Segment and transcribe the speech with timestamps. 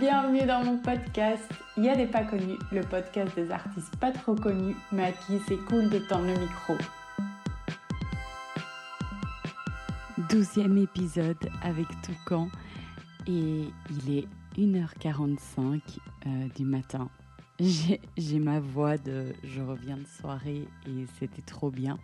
[0.00, 1.50] Bienvenue dans mon podcast.
[1.76, 5.12] Il y a des pas connus, le podcast des artistes pas trop connus, mais à
[5.12, 6.74] qui c'est cool de tendre le micro.
[10.30, 12.48] Douzième épisode avec Toucan
[13.26, 14.26] et il est
[14.56, 15.80] 1h45
[16.26, 17.10] euh, du matin.
[17.60, 21.98] J'ai ma voix de je reviens de soirée et c'était trop bien.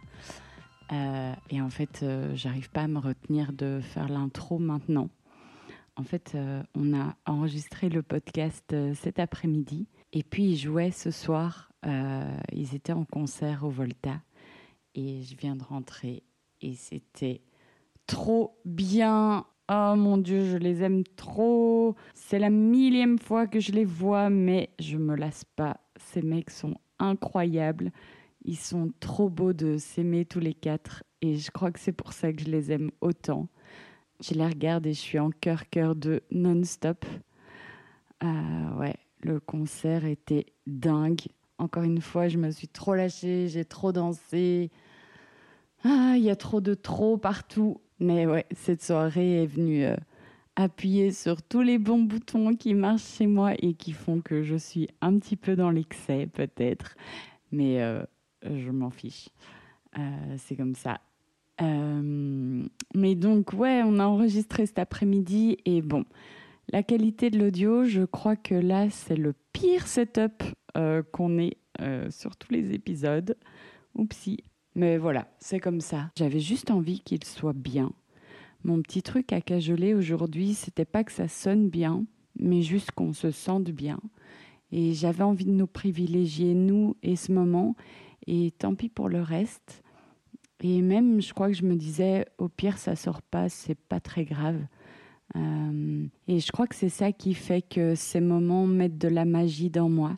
[0.92, 5.08] Euh, et en fait, euh, j'arrive pas à me retenir de faire l'intro maintenant.
[5.96, 10.90] En fait, euh, on a enregistré le podcast euh, cet après-midi et puis ils jouaient
[10.90, 11.72] ce soir.
[11.86, 14.20] Euh, ils étaient en concert au Volta
[14.94, 16.22] et je viens de rentrer
[16.60, 17.42] et c'était
[18.06, 19.46] trop bien.
[19.72, 21.94] Oh mon Dieu, je les aime trop.
[22.14, 25.80] C'est la millième fois que je les vois, mais je me lasse pas.
[25.96, 27.92] Ces mecs sont incroyables.
[28.44, 32.12] Ils sont trop beaux de s'aimer tous les quatre et je crois que c'est pour
[32.12, 33.48] ça que je les aime autant.
[34.20, 37.06] Je les regarde et je suis en cœur-cœur de non-stop.
[38.22, 41.22] Euh, ouais, le concert était dingue.
[41.56, 44.70] Encore une fois, je me suis trop lâchée, j'ai trop dansé.
[45.84, 47.80] Ah, il y a trop de trop partout.
[47.98, 49.96] Mais ouais, cette soirée est venue euh,
[50.54, 54.56] appuyer sur tous les bons boutons qui marchent chez moi et qui font que je
[54.56, 56.94] suis un petit peu dans l'excès, peut-être.
[57.52, 58.02] Mais euh,
[58.42, 59.30] je m'en fiche.
[60.36, 61.00] C'est comme ça.
[61.62, 66.04] Euh, mais donc, ouais, on a enregistré cet après-midi et bon,
[66.72, 70.42] la qualité de l'audio, je crois que là, c'est le pire setup
[70.76, 73.36] euh, qu'on ait euh, sur tous les épisodes.
[73.94, 74.44] Oupsie.
[74.76, 76.10] Mais voilà, c'est comme ça.
[76.16, 77.92] J'avais juste envie qu'il soit bien.
[78.62, 82.04] Mon petit truc à cajoler aujourd'hui, c'était pas que ça sonne bien,
[82.38, 83.98] mais juste qu'on se sente bien.
[84.70, 87.74] Et j'avais envie de nous privilégier, nous et ce moment.
[88.26, 89.82] Et tant pis pour le reste.
[90.62, 94.00] Et même, je crois que je me disais, au pire, ça sort pas, c'est pas
[94.00, 94.60] très grave.
[95.36, 99.24] Euh, et je crois que c'est ça qui fait que ces moments mettent de la
[99.24, 100.16] magie dans moi.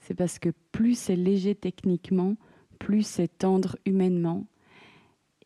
[0.00, 2.36] C'est parce que plus c'est léger techniquement,
[2.78, 4.46] plus c'est tendre humainement.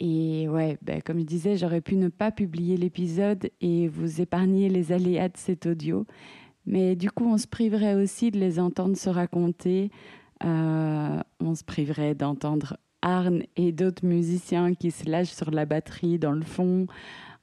[0.01, 4.69] Et ouais, ben, comme je disais, j'aurais pu ne pas publier l'épisode et vous épargner
[4.69, 6.07] les aléas de cet audio.
[6.67, 9.91] Mais du coup, on se priverait aussi de les entendre se raconter.
[10.45, 16.19] Euh, on se priverait d'entendre Arne et d'autres musiciens qui se lâchent sur la batterie
[16.19, 16.87] dans le fond.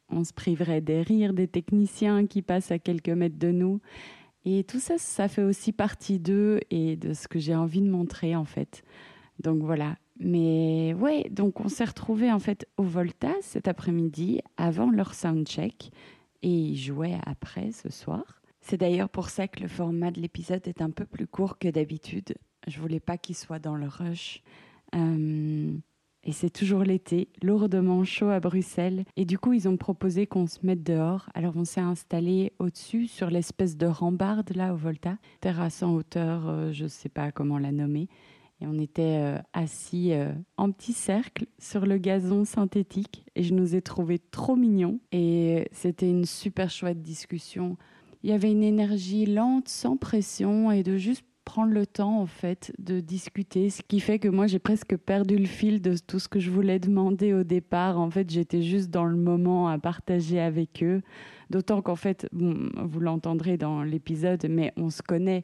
[0.09, 3.79] On se priverait des rires des techniciens qui passent à quelques mètres de nous.
[4.45, 7.89] Et tout ça, ça fait aussi partie d'eux et de ce que j'ai envie de
[7.89, 8.83] montrer en fait.
[9.39, 9.97] Donc voilà.
[10.19, 15.91] Mais ouais, donc on s'est retrouvés en fait au Volta cet après-midi avant leur soundcheck
[16.41, 18.41] et ils jouaient après ce soir.
[18.61, 21.69] C'est d'ailleurs pour ça que le format de l'épisode est un peu plus court que
[21.69, 22.35] d'habitude.
[22.67, 24.43] Je voulais pas qu'il soit dans le rush.
[24.95, 25.71] Euh,
[26.23, 29.05] et c'est toujours l'été, lourdement chaud à Bruxelles.
[29.15, 31.29] Et du coup, ils ont proposé qu'on se mette dehors.
[31.33, 35.17] Alors, on s'est installé au-dessus, sur l'espèce de rambarde, là, au Volta.
[35.41, 38.09] Terrasse en hauteur, euh, je ne sais pas comment la nommer.
[38.61, 40.11] Et on était euh, assis
[40.57, 43.23] en petit cercle sur le gazon synthétique.
[43.35, 44.99] Et je nous ai trouvés trop mignons.
[45.13, 47.77] Et c'était une super chouette discussion.
[48.21, 52.27] Il y avait une énergie lente, sans pression, et de juste prendre le temps en
[52.27, 56.19] fait de discuter, ce qui fait que moi j'ai presque perdu le fil de tout
[56.19, 57.99] ce que je voulais demander au départ.
[57.99, 61.01] En fait, j'étais juste dans le moment à partager avec eux.
[61.49, 65.43] D'autant qu'en fait, vous l'entendrez dans l'épisode, mais on se connaît.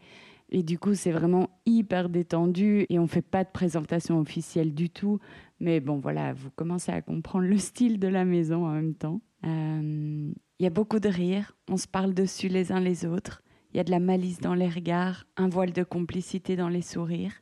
[0.50, 4.91] Et du coup, c'est vraiment hyper détendu et on fait pas de présentation officielle du
[4.91, 5.18] tout.
[5.59, 9.21] Mais bon, voilà, vous commencez à comprendre le style de la maison en même temps.
[9.44, 13.41] Euh, il y a beaucoup de rire, on se parle dessus les uns les autres.
[13.75, 16.81] Il y a de la malice dans les regards, un voile de complicité dans les
[16.81, 17.33] sourires.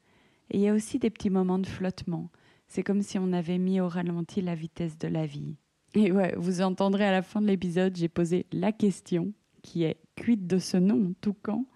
[0.50, 2.32] Et il y a aussi des petits moments de flottement.
[2.66, 5.58] C'est comme si on avait mis au ralenti la vitesse de la vie.
[5.94, 9.32] Et ouais, vous entendrez à la fin de l'épisode, j'ai posé la question
[9.62, 11.68] qui est quid de ce nom, Toucan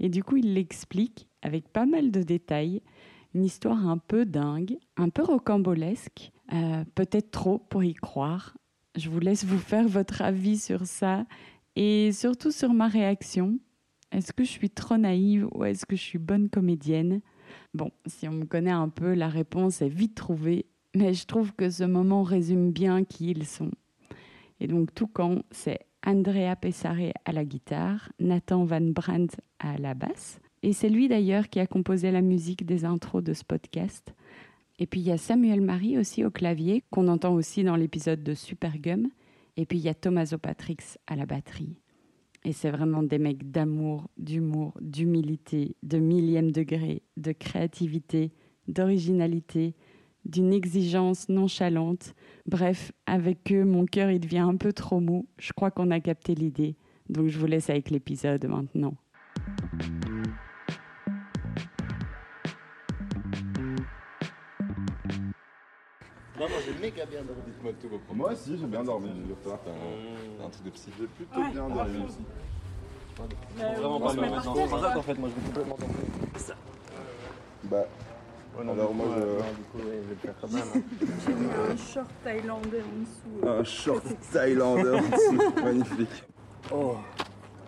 [0.00, 2.82] Et du coup, il l'explique avec pas mal de détails.
[3.32, 8.56] Une histoire un peu dingue, un peu rocambolesque, euh, peut-être trop pour y croire.
[8.96, 11.26] Je vous laisse vous faire votre avis sur ça
[11.76, 13.60] et surtout sur ma réaction.
[14.12, 17.20] Est-ce que je suis trop naïve ou est-ce que je suis bonne comédienne?
[17.74, 21.52] Bon, si on me connaît un peu, la réponse est vite trouvée, mais je trouve
[21.54, 23.70] que ce moment résume bien qui ils sont.
[24.58, 29.94] Et donc, tout quand c'est Andrea Pessare à la guitare, Nathan Van Brandt à la
[29.94, 34.14] basse, et c'est lui d'ailleurs qui a composé la musique des intros de ce podcast.
[34.78, 38.22] Et puis il y a Samuel Marie aussi au clavier, qu'on entend aussi dans l'épisode
[38.22, 39.08] de Supergum.
[39.56, 41.76] Et puis il y a Tommaso Patrix à la batterie.
[42.44, 48.32] Et c'est vraiment des mecs d'amour, d'humour, d'humilité, de millième degré, de créativité,
[48.66, 49.74] d'originalité,
[50.24, 52.14] d'une exigence nonchalante.
[52.46, 55.26] Bref, avec eux, mon cœur il devient un peu trop mou.
[55.38, 56.76] Je crois qu'on a capté l'idée.
[57.08, 58.94] Donc je vous laisse avec l'épisode maintenant.
[66.48, 67.42] Moi j'ai méga bien dormi.
[67.46, 68.18] Dites-moi tout vos problèmes.
[68.18, 69.10] Moi aussi, j'ai bien dormi,
[69.44, 69.58] t'as un,
[70.38, 70.90] t'as un truc de psy.
[70.98, 72.18] J'ai plutôt bien dormi aussi.
[73.56, 74.54] Vraiment pas mal maintenant.
[74.54, 75.96] C'est pour ça qu'en fait, moi je vais complètement dormir.
[77.64, 77.84] Bah,
[78.58, 79.20] alors moi je.
[79.20, 80.62] Du coup, ouais, je vais le faire quand même.
[80.74, 80.82] hein.
[81.26, 83.48] J'ai mis un short thaïlandais en dessous.
[83.60, 85.52] Un short thaïlandais en dessous.
[85.62, 86.24] Magnifique.
[86.72, 86.96] Oh,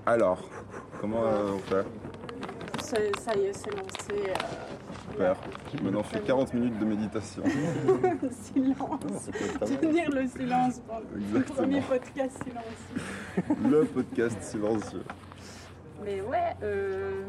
[0.06, 0.38] Alors,
[1.00, 1.86] comment euh, on fait?
[2.82, 4.28] Ça y est, c'est lancé.
[4.28, 4.34] euh,
[5.12, 5.36] Super.
[5.82, 7.42] Maintenant, on fait 40 minutes de méditation.
[8.30, 9.30] silence.
[9.80, 11.00] Tenir le silence pendant
[11.34, 13.68] le premier podcast silencieux.
[13.70, 15.04] Le podcast silencieux.
[16.04, 17.22] Mais ouais, euh,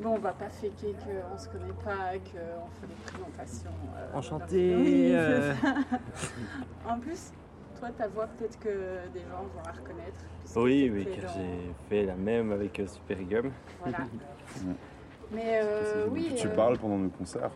[0.00, 3.70] bon, on va pas faker qu'on se connaît pas, qu'on fait des présentations.
[3.96, 5.10] euh, enchanté.
[5.14, 5.52] Euh,
[6.88, 7.32] En plus,
[7.78, 8.68] toi, ta voix, peut-être que
[9.12, 10.24] des gens vont la reconnaître.
[10.56, 13.50] Oui, oui, car dans- j'ai fait la même avec euh, Supergum.
[13.82, 13.98] Voilà.
[15.32, 16.32] Mais euh, oui.
[16.36, 17.50] tu euh, parles pendant nos concerts.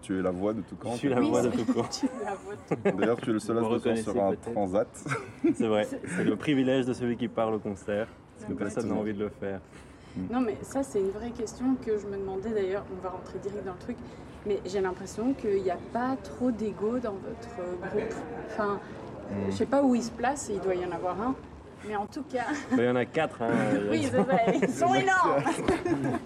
[0.00, 0.92] Tu es la voix de tout camp.
[0.92, 1.82] Je suis la Oui, voix de Toucan.
[2.96, 4.88] D'ailleurs, tu es le seul à se sur un transat.
[5.54, 5.86] C'est vrai,
[6.16, 8.08] c'est le privilège de celui qui parle au concert.
[8.36, 9.60] Parce que personne n'a envie de le faire.
[10.30, 12.84] Non, mais ça, c'est une vraie question que je me demandais d'ailleurs.
[12.92, 13.96] On va rentrer direct dans le truc.
[14.44, 18.14] Mais j'ai l'impression qu'il n'y a pas trop d'ego dans votre euh, groupe.
[18.48, 18.80] Enfin,
[19.32, 19.50] Hmm.
[19.50, 21.34] je sais pas où il se place, il doit y en avoir un.
[21.88, 23.42] Mais en tout cas, Il y en a quatre.
[23.42, 23.50] Hein.
[23.90, 25.42] oui, c'est ça, ils sont énormes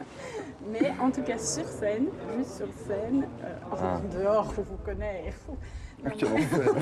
[0.68, 2.06] Mais en tout cas, sur scène,
[2.36, 5.32] juste sur scène, euh, enfin, dehors, on vous connaît.
[6.04, 6.74] Non, enfer.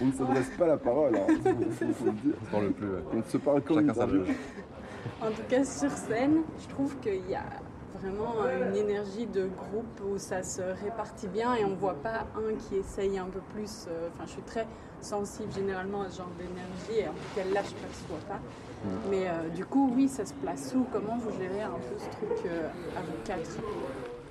[0.00, 1.16] On ne s'adresse pas la parole.
[1.16, 1.26] Hein.
[1.46, 3.02] On se parle plus, ouais.
[3.12, 4.24] On ne se parle comme Chacun une.
[5.22, 7.44] En tout cas, sur scène, je trouve qu'il y a
[8.00, 8.34] vraiment
[8.68, 12.76] une énergie de groupe où ça se répartit bien et on voit pas un qui
[12.76, 13.86] essaye un peu plus.
[13.88, 14.66] euh, Enfin, je suis très
[15.00, 18.40] sensible généralement à ce genre d'énergie et en tout cas là, je perçois pas.
[19.10, 20.86] Mais euh, du coup, oui, ça se place où?
[20.92, 23.50] Comment vous gérez un peu ce truc euh, à vous quatre?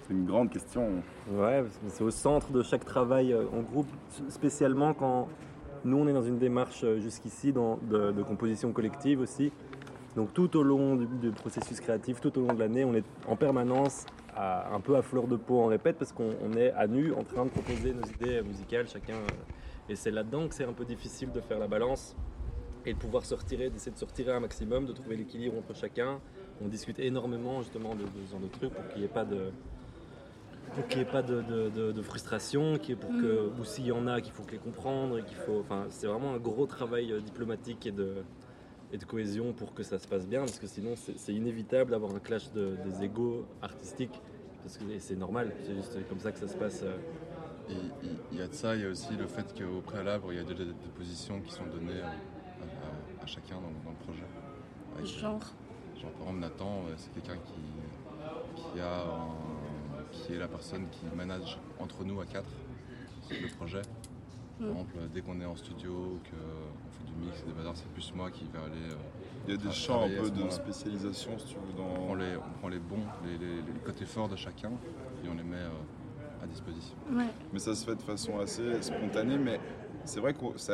[0.08, 0.88] C'est une grande question.
[1.32, 3.88] Ouais, c'est au centre de chaque travail euh, en groupe,
[4.30, 5.28] spécialement quand
[5.84, 9.52] nous on est dans une démarche euh, jusqu'ici dans- de, de composition collective aussi.
[10.16, 13.04] Donc tout au long du, du processus créatif, tout au long de l'année, on est
[13.28, 14.06] en permanence
[14.36, 17.14] à- un peu à fleur de peau, on répète, parce qu'on on est à nu
[17.14, 19.16] en train de proposer nos idées musicales chacun.
[19.88, 22.16] Euh, et c'est là-dedans que c'est un peu difficile de faire la balance
[22.86, 26.20] et de pouvoir sortir, d'essayer de sortir un maximum, de trouver l'équilibre entre chacun.
[26.62, 29.26] On discute énormément justement de, de ce genre de trucs pour qu'il n'y ait pas
[29.26, 29.52] de,
[30.74, 33.64] pour qu'il n'y ait pas de, de- de- de frustration, qui est pour que, ou
[33.66, 36.34] s'il y en a, qu'il faut que les comprendre, et qu'il faut, enfin, c'est vraiment
[36.34, 38.24] un gros travail euh, diplomatique et de,
[38.94, 42.16] et de cohésion pour que ça se passe bien, parce que sinon c'est inévitable d'avoir
[42.16, 44.22] un clash de- des égaux artistiques,
[44.64, 46.84] parce que c'est normal, c'est juste comme ça que ça se passe.
[47.70, 50.36] Il- il y a de ça, il y a aussi le fait qu'au préalable, il
[50.38, 52.06] y a déjà des, des positions qui sont données euh,
[52.62, 52.64] à,
[53.22, 54.24] à- à chacun dans, dans le projet.
[54.96, 55.40] Avec, euh, Genre
[56.02, 60.88] Genre, par exemple, Nathan, euh, c'est quelqu'un qui, qui, a un- qui est la personne
[60.90, 62.50] qui manage entre nous à quatre
[63.30, 63.82] le projet.
[64.60, 67.88] Par exemple, dès qu'on est en studio ou qu'on fait du mix, des bazars, c'est
[67.90, 68.92] plus moi qui vais aller.
[68.92, 68.96] euh,
[69.48, 72.16] Il y a des champs un peu de spécialisation, si tu veux, On prend dans...
[72.16, 74.72] les, on prend les bons, les, les- les côtés forts de chacun
[75.24, 75.70] et on les met euh,
[76.48, 76.96] à disposition.
[77.12, 77.26] Ouais.
[77.54, 79.60] Mais ça se fait de façon assez spontanée, mais
[80.06, 80.74] c'est vrai que ça...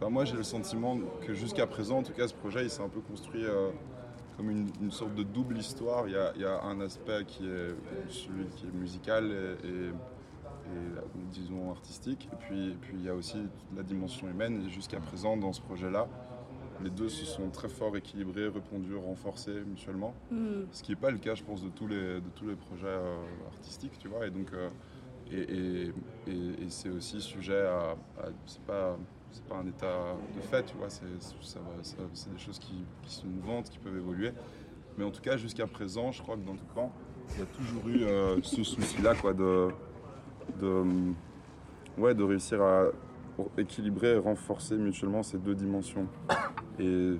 [0.00, 0.96] Enfin, moi, j'ai le sentiment
[1.26, 3.70] que jusqu'à présent, en tout cas, ce projet, il s'est un peu construit euh,
[4.36, 6.06] comme une, une sorte de double histoire.
[6.06, 7.74] Il y, a, il y a un aspect qui est
[8.08, 9.92] celui qui est musical et, et-
[10.70, 13.38] et, disons artistique, et puis, et puis il y a aussi
[13.74, 14.64] la dimension humaine.
[14.66, 16.06] Et jusqu'à présent, dans ce projet-là,
[16.82, 20.14] les deux se sont très fort équilibrés, répondus, renforcés mutuellement.
[20.30, 20.62] Hmm.
[20.72, 22.86] Ce qui n'est pas le cas, je pense, de tous les, de tous les projets
[22.86, 23.16] euh,
[23.52, 24.26] artistiques, tu vois.
[24.26, 24.68] Et donc, euh,
[25.30, 25.92] et, et-
[26.28, 27.96] et- et c'est aussi sujet à.
[28.22, 28.96] à- c'est pas,
[29.30, 30.88] c'est pas un état de fait, tu vois.
[30.88, 31.04] C'est
[32.32, 34.32] des choses qui, qui sont mouvantes, qui peuvent évoluer.
[34.96, 36.90] Mais en tout cas, jusqu'à présent, je crois que dans tout camp,
[37.34, 39.68] il y a toujours eu euh, ce souci-là, quoi, de,
[40.60, 40.82] de,
[41.98, 42.86] ouais, de réussir à
[43.38, 46.06] pour équilibrer et renforcer mutuellement ces deux dimensions.
[46.80, 47.14] Et,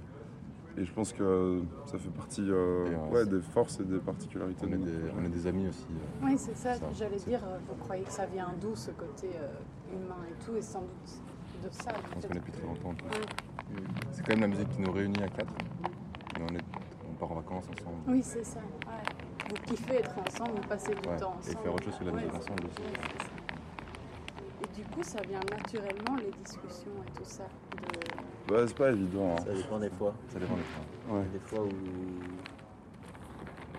[0.77, 3.99] et je pense que ça fait partie euh, Et, euh, ouais, des forces et des
[3.99, 4.67] particularités.
[4.67, 4.85] On de est nous.
[4.85, 5.87] des, on est des amis aussi.
[5.91, 6.25] euh.
[6.27, 7.41] Oui, c'est ça, j'allais dire.
[7.45, 10.81] euh, Vous croyez que ça vient d'où ce côté euh, humain et tout, et sans
[10.83, 11.91] doute de ça.
[12.17, 12.91] On se connaît depuis très longtemps.
[12.91, 13.81] Ouais.
[14.13, 15.53] C'est quand même la musique qui nous réunit à quatre.
[16.39, 16.65] Mais on, est,
[17.11, 17.97] on part en vacances ensemble.
[18.07, 18.61] Oui, c'est ça.
[18.61, 19.49] ouais.
[19.51, 21.59] Vous kiffez être ensemble, vous passez du Ouais, temps et ensemble.
[21.65, 22.83] faire autre chose que la musique ensemble aussi.
[22.83, 23.31] ouais, c'est ça.
[24.63, 27.45] Et du coup, ça vient naturellement, les discussions et tout ça.
[27.45, 29.35] de- Ouais, c'est pas évident.
[29.37, 29.43] hein.
[29.45, 30.15] Ça dépend des fois.
[30.29, 30.85] Ça dépend des fois.
[31.09, 31.21] Il y Ouais.
[31.21, 31.69] a des fois où,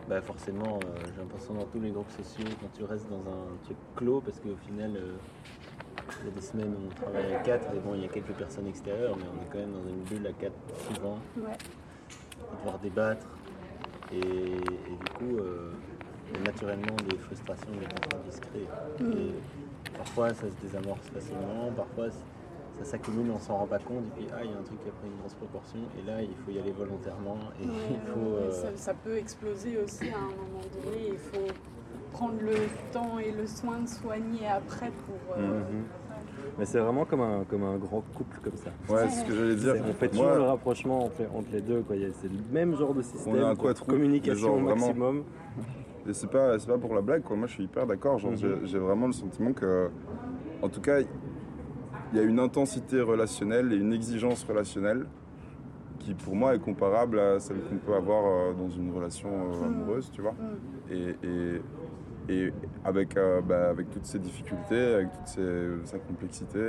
[0.10, 3.58] bah forcément, euh, j'ai l'impression dans tous les groupes sociaux, quand tu restes dans un
[3.64, 5.16] truc clos, parce qu'au final, euh,
[6.22, 8.10] il y a des semaines où on travaille à 4 et bon, il y a
[8.10, 10.54] quelques personnes extérieures, mais on est quand même dans une bulle à 4
[10.94, 11.52] souvent, Ouais.
[12.52, 13.26] à devoir débattre.
[14.12, 15.72] Et, et du coup, euh,
[16.32, 19.04] il y a naturellement des frustrations, des se créent.
[19.04, 19.12] Mm.
[19.14, 19.34] Et
[20.00, 22.08] parfois, ça se désamorce facilement, parfois,
[22.80, 24.82] ça s'accumule, on s'en rend pas compte, et puis ah, il y a un truc
[24.82, 27.74] qui a pris une grosse proportion, et là, il faut y aller volontairement, et Ouais,
[27.90, 28.20] il ouais, faut...
[28.20, 31.10] ouais, euh, ça, ça peut exploser aussi à un moment donné.
[31.12, 31.48] Il faut
[32.14, 32.56] prendre le
[32.92, 35.36] temps et le soin de soigner après pour.
[35.38, 35.84] euh, Mhm.
[36.58, 38.70] Mais c'est vraiment comme un, comme un grand couple comme ça.
[38.94, 39.76] Ouais, c'est ce que j'allais dire.
[39.88, 41.80] On fait toujours le rapprochement entre, entre les deux.
[41.80, 43.34] a- C'est le même genre de système.
[43.34, 43.74] On est un quoi.
[43.74, 45.24] communication au maximum.
[46.08, 47.36] Et c'est pas, c'est pas pour la blague, quoi.
[47.36, 48.18] Moi, je suis hyper d'accord.
[48.20, 48.38] Genre, Mhm.
[48.38, 49.90] j'ai- j'ai vraiment le sentiment que,
[50.62, 55.06] en tout cas, il y a une intensité relationnelle et une exigence relationnelle
[56.00, 59.58] qui, pour moi, est comparable à celle qu'on peut avoir euh, dans une relation euh,
[59.58, 59.64] Mhm.
[59.66, 60.32] amoureuse, tu vois.
[60.34, 60.92] mm.
[60.94, 61.62] Et, et,
[62.30, 62.54] et
[62.84, 66.60] avec, euh, bah, avec toutes ces difficultés, avec toute ces- sa complexité,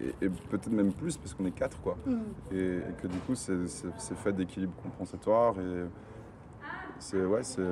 [0.00, 1.96] et, et- et peut-être même plus, parce qu'on est quatre, quoi.
[2.52, 5.54] Et, et que du coup, c'est c'est- c'est fait d'équilibre compensatoire.
[5.60, 5.84] Et,
[6.98, 7.62] c'est, ouais, c'est,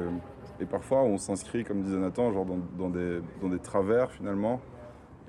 [0.60, 4.60] et parfois, on s'inscrit, comme disait Nathan, genre dans, dans des, dans des travers finalement.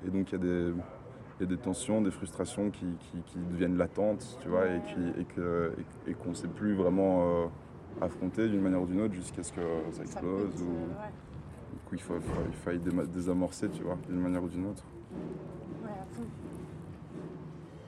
[0.06, 0.72] Et donc, il y, a des-
[1.38, 4.80] il y a des tensions, des frustrations qui, qui- qui deviennent latentes, tu vois, et,
[4.82, 5.72] qui, et, que,
[6.06, 7.46] et, et qu'on ne sait plus vraiment euh,
[8.00, 9.60] affronter d'une manière ou d'une autre jusqu'à ce que
[9.92, 10.62] ça explose.
[10.62, 11.10] ou ouais.
[11.72, 12.14] du coup, il, faut,
[12.48, 12.78] il faille
[13.12, 14.84] désamorcer, tu vois, d'une manière ou d'une autre.
[15.82, 16.24] Ouais, à fond.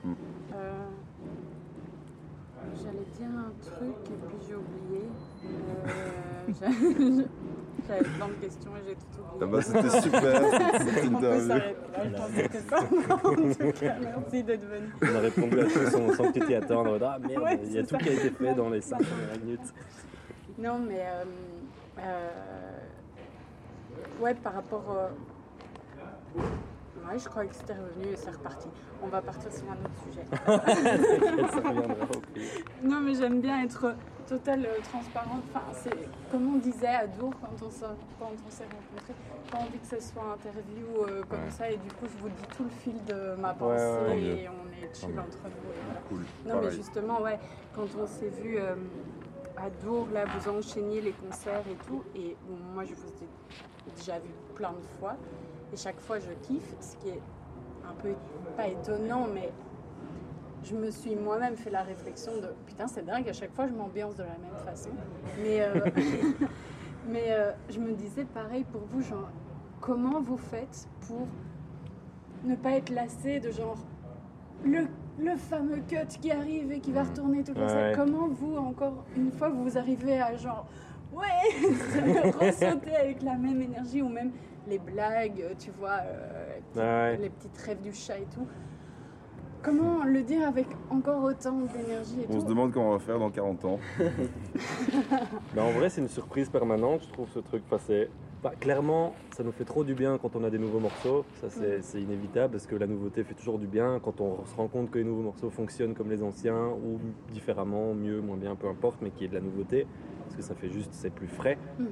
[0.05, 0.13] Mm.
[0.55, 0.71] Euh,
[2.75, 5.03] J'allais dire un truc et puis j'ai oublié.
[5.43, 6.67] Euh, j'a-
[7.85, 9.41] J'avais plein de questions et j'ai tout oublié.
[9.41, 11.47] Ah bah, c'était super cette On peut interview.
[11.47, 12.77] s'arrêter là, je pense que ça.
[13.13, 14.89] En tout cas, merci d'être venu.
[15.01, 17.03] On a répondu à tout sans, sans que tu t'y attendes.
[17.03, 17.97] Ah merde, Ouais, il y a tout ça.
[17.97, 19.73] qui a été fait dans les 5 premières minutes.
[20.59, 21.25] Non, mais euh,
[21.99, 22.29] euh,
[24.21, 24.85] ouais, par rapport.
[24.97, 25.09] euh,
[27.05, 28.69] Ouais, je crois que c'était revenu et c'est reparti.
[29.03, 30.23] On va partir sur un autre sujet.
[31.51, 32.43] Ça reviendra au pire.
[32.81, 33.93] Non, mais j'aime bien être
[34.27, 35.43] total euh, transparente.
[35.53, 35.93] Enfin, c'est
[36.31, 37.85] comme on disait à Dour quand on s'est
[38.19, 39.13] rencontrés.
[39.51, 41.51] Pas envie que ce soit interview euh, comme Ouais.
[41.51, 44.49] ça et du coup je vous dis tout le fil de ma pensée ouais, et
[44.49, 46.09] on est chill entre nous.
[46.09, 46.25] Cool.
[46.45, 47.39] Non, mais justement, ouais,
[47.75, 48.75] quand on s'est vu euh,
[49.57, 53.91] à Dour, là, vous enchaîniez les concerts et tout, et bon, moi, je vous ai
[53.95, 55.15] déjà vu plein de fois,
[55.71, 57.21] et chaque fois, je kiffe, ce qui est
[57.87, 58.09] un peu,
[58.57, 59.51] pas étonnant, mais
[60.63, 63.73] je me suis moi-même fait la réflexion de putain, c'est dingue, à chaque fois, je
[63.73, 64.89] m'ambiance de la même façon.
[65.41, 65.79] Mais, euh,
[67.07, 69.29] mais euh, je me disais, pareil pour vous, genre,
[69.81, 71.27] comment vous faites pour
[72.45, 73.77] ne pas être lassé de genre
[74.63, 74.87] le,
[75.19, 77.69] le fameux cut qui arrive et qui va retourner toute la Ouais.
[77.69, 77.95] scène.
[77.95, 80.65] Comment vous, encore une fois, vous arrivez à genre
[81.13, 81.71] ouais,
[82.39, 84.31] ressauter avec la même énergie ou même
[84.67, 87.17] les blagues, tu vois, euh, les, Ouais.
[87.17, 88.47] les petites rêves du chat et tout?
[89.63, 92.99] Comment le dire avec encore autant d'énergie et On tout se demande comment on va
[92.99, 93.79] faire dans 40 ans.
[95.55, 97.63] Bah, en vrai, c'est une surprise permanente, je trouve ce truc.
[97.67, 98.09] Enfin, c'est-
[98.43, 101.23] enfin, clairement, ça nous fait trop du bien quand on a des nouveaux morceaux.
[101.41, 103.99] Ça, c'est c'est inévitable parce que la nouveauté fait toujours du bien.
[104.03, 106.99] Quand on se rend compte que les nouveaux morceaux fonctionnent comme les anciens ou
[107.31, 109.85] différemment, mieux, moins bien, peu importe, mais qu'il y ait de la nouveauté.
[110.23, 111.57] Parce que ça fait juste, c'est plus frais.
[111.79, 111.87] Mhm.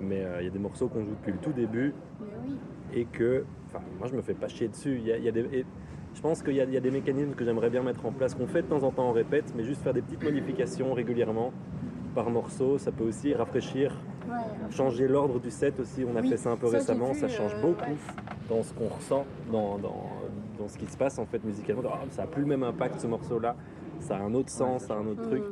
[0.00, 2.56] Mais euh, il y a des morceaux qu'on joue depuis le tout début Mais oui.
[2.94, 4.96] et que, enfin, moi je me fais pas chier dessus.
[4.98, 5.66] Il y a, il y a des, et
[6.14, 8.12] je pense qu'il y, a- il y a des mécanismes que j'aimerais bien mettre en
[8.12, 10.92] place, qu'on fait de temps en temps, on répète, mais juste faire des petites modifications
[10.92, 11.52] régulièrement
[12.14, 13.96] par morceau, ça peut aussi rafraîchir,
[14.28, 14.36] Ouais.
[14.70, 16.04] changer l'ordre du set aussi.
[16.04, 17.96] On a Oui, fait ça un peu ça, récemment, vu, ça change euh, beaucoup ouais.
[18.48, 20.10] dans ce qu'on ressent, dans, dans,
[20.58, 21.82] dans ce qui se passe en fait musicalement.
[21.92, 23.56] Ah, ça a plus le même impact ce morceau-là,
[24.00, 25.42] ça a un autre sens, ça a un autre truc.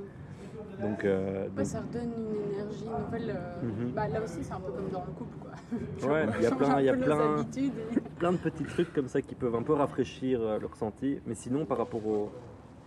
[0.83, 3.37] Donc, euh, Ouais, donc, ça redonne une énergie nouvelle.
[3.37, 3.91] euh, Mhm.
[3.93, 5.51] bah, là aussi, c'est un peu comme dans le couple, quoi.
[6.11, 8.33] ouais, il y a plein, un il y a peu nos plein, habitudes et- plein
[8.33, 11.19] de petits trucs comme ça qui peuvent un peu rafraîchir euh, le ressenti.
[11.27, 12.31] Mais sinon, par rapport au,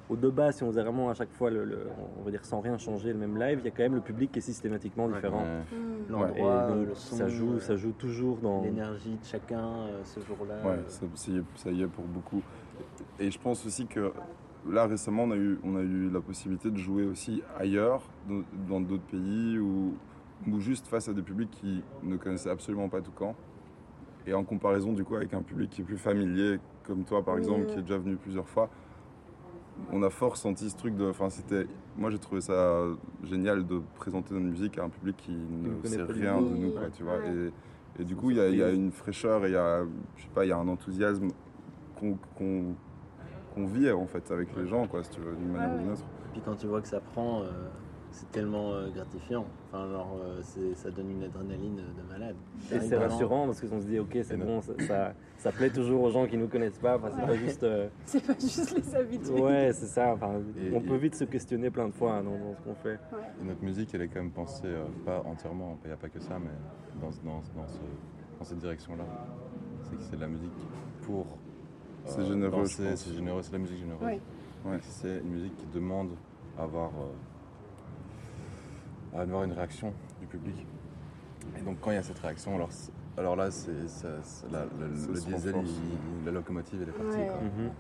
[0.09, 1.87] au de base, si on faisait vraiment à chaque fois, le, le-
[2.19, 4.01] on va dire sans rien changer, le même live, il y a quand même le
[4.01, 5.43] public qui est systématiquement différent.
[5.43, 5.61] Ouais.
[6.07, 8.63] Et L'endroit, donc, le son, ça joue, ça joue toujours dans.
[8.63, 10.55] l'énergie de chacun euh, ce jour-là.
[10.69, 12.41] Ouais, ça, ça y est, ça y est pour beaucoup.
[13.19, 14.11] et je pense aussi que
[14.69, 18.01] là récemment on a eu, on a eu la possibilité de jouer aussi ailleurs,
[18.69, 19.93] dans- d'autres pays ou,
[20.47, 23.35] ou juste face à des publics qui ne connaissaient absolument pas Toucan.
[24.25, 27.35] Et en comparaison du coup avec un public qui est plus familier, comme toi par
[27.35, 28.69] Oui, exemple, qui est déjà venu plusieurs fois,
[29.91, 31.09] on a fort senti ce truc de.
[31.09, 31.67] Enfin, c'était.
[31.97, 32.83] Moi j'ai trouvé ça
[33.23, 36.89] génial de présenter notre musique à un public qui ne sait rien de nous, quoi,
[36.89, 37.17] tu vois.
[37.17, 37.51] ouais.
[37.97, 39.57] Et, et du coup, il y, a- il y a une fraîcheur et il y
[39.57, 39.83] a,
[40.15, 41.27] je sais pas, il y a un enthousiasme
[41.99, 42.75] qu'on qu'on-
[43.53, 45.91] qu'on vit en fait avec les gens, quoi, si tu veux, d'une manière ou d'une
[45.91, 46.03] autre.
[46.31, 47.45] Puis quand tu vois que ça prend, euh,
[48.11, 49.45] c'est tellement euh, gratifiant.
[49.71, 52.35] Enfin, genre, euh, c'est- ça donne une adrénaline de malade.
[52.65, 55.51] Et T'arrives c'est vraiment- rassurant parce qu'on se dit, ok, c'est bon, ça, ça, ça
[55.51, 56.97] plaît toujours aux gens qui nous connaissent pas.
[56.97, 57.63] Enfin, c'est pas juste.
[57.63, 59.41] euh, C'est pas juste les habitués.
[59.41, 60.13] ouais, c'est ça.
[60.13, 62.75] Enfin, Et- on peut vite se questionner plein de fois hein, dans, dans ce qu'on
[62.75, 62.99] fait.
[63.11, 63.19] Ouais.
[63.41, 66.09] Et notre musique, elle est quand même pensée, euh, pas entièrement, il n'y a pas
[66.09, 66.51] que ça, mais
[67.01, 67.79] dans, dans, dans, ce-
[68.39, 69.03] dans cette direction-là.
[69.83, 70.51] C'est que c'est de la musique
[71.03, 71.25] pour.
[72.05, 72.99] Euh, C'est généreux, danser, pense.
[73.01, 74.03] C'est généreux, c'est de la musique généreuse.
[74.03, 74.21] Ouais.
[74.65, 74.79] Ouais.
[74.81, 76.09] C'est une musique qui demande
[76.57, 77.11] à avoir, euh,
[79.17, 80.65] à avoir une réaction du public.
[81.57, 82.69] Et donc quand il y a cette réaction, alors,
[83.17, 87.17] alors là, c'est, le se diesel, il- la locomotive, elle est partie.
[87.17, 87.43] Ouais.
[87.43, 87.71] Mhm.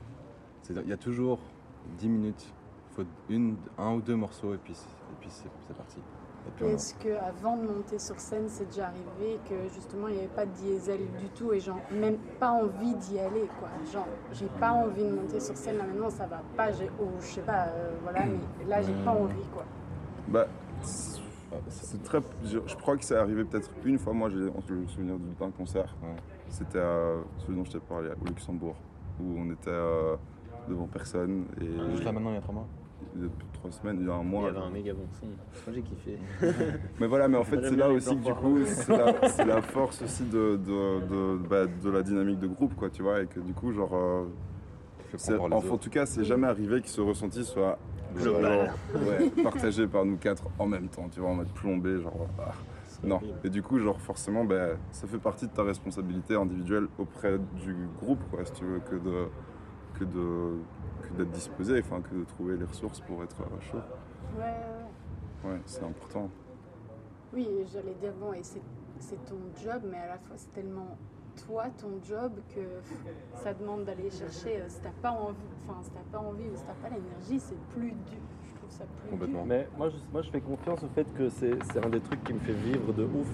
[0.83, 1.39] Il y a toujours
[1.97, 2.53] 10 minutes,
[2.91, 5.97] il faut une, un ou deux morceaux et puis, et puis c'est, c'est parti.
[6.65, 10.45] Est-ce qu'avant de monter sur scène, c'est déjà arrivé que justement il n'y avait pas
[10.45, 13.69] de diesel du tout et genre même pas envie d'y aller quoi?
[13.91, 17.09] Genre j'ai pas envie de monter sur scène là maintenant ça va pas, j'ai ou
[17.19, 19.65] je sais pas euh, voilà mais là j'ai pas envie quoi.
[20.27, 20.47] Bah,
[20.81, 22.19] c'est très.
[22.43, 24.13] Je, je crois que c'est arrivé peut-être une fois.
[24.13, 25.95] Moi, j'ai le souvenir d'un concert.
[26.01, 26.15] Ouais.
[26.49, 26.79] C'était
[27.39, 28.75] celui dont je t'ai parlé, au Luxembourg,
[29.19, 30.15] où on était euh,
[30.67, 32.67] devant personne et Juste là maintenant, il y a trois mois.
[33.15, 34.49] Il y a plus de trois semaines, il y a un Il y mois.
[34.49, 35.25] avait un méga bon son.
[35.27, 35.35] Moi,
[35.73, 36.17] j'ai kiffé.
[36.99, 40.23] Mais voilà, mais en fait, c'est là aussi que du coup, c'est la, force aussi
[40.23, 43.53] de, de, de, bah, de la dynamique de groupe, quoi, tu vois, et que du
[43.53, 44.25] coup, genre, euh,
[45.39, 47.77] en, tout cas, c'est jamais arrivé que ce ressenti soit
[48.15, 48.69] Global.
[48.93, 52.27] genre, ouais, partagé par nous quatre en même temps, tu vois, en mode plombé, genre.
[52.39, 52.51] ah.
[53.03, 53.19] Non.
[53.43, 57.75] Et du coup, genre, forcément, ben, ça fait partie de ta responsabilité individuelle auprès du
[57.99, 59.27] groupe, quoi, si tu veux, que de
[59.99, 60.57] que de
[61.03, 63.77] que d'être disposé, enfin, que de trouver les ressources pour être euh, chaud.
[64.37, 65.51] Ouais, ouais.
[65.51, 66.29] Ouais, c'est important.
[67.33, 68.61] Oui, j'allais dire, bon, et c'est
[68.99, 70.97] c'est ton job, mais à la fois c'est tellement
[71.45, 72.61] toi, ton job, que
[73.43, 75.35] ça demande d'aller chercher, euh, si t'as pas envie,
[75.67, 78.19] enfin, si t'as pas envie ou si t'as pas l'énergie, c'est plus dur.
[78.47, 79.39] Je trouve ça plus Complètement.
[79.39, 79.47] dur.
[79.47, 82.23] Mais moi je, moi, je fais confiance au fait que c'est c'est un des trucs
[82.23, 83.27] qui me fait vivre de ouf.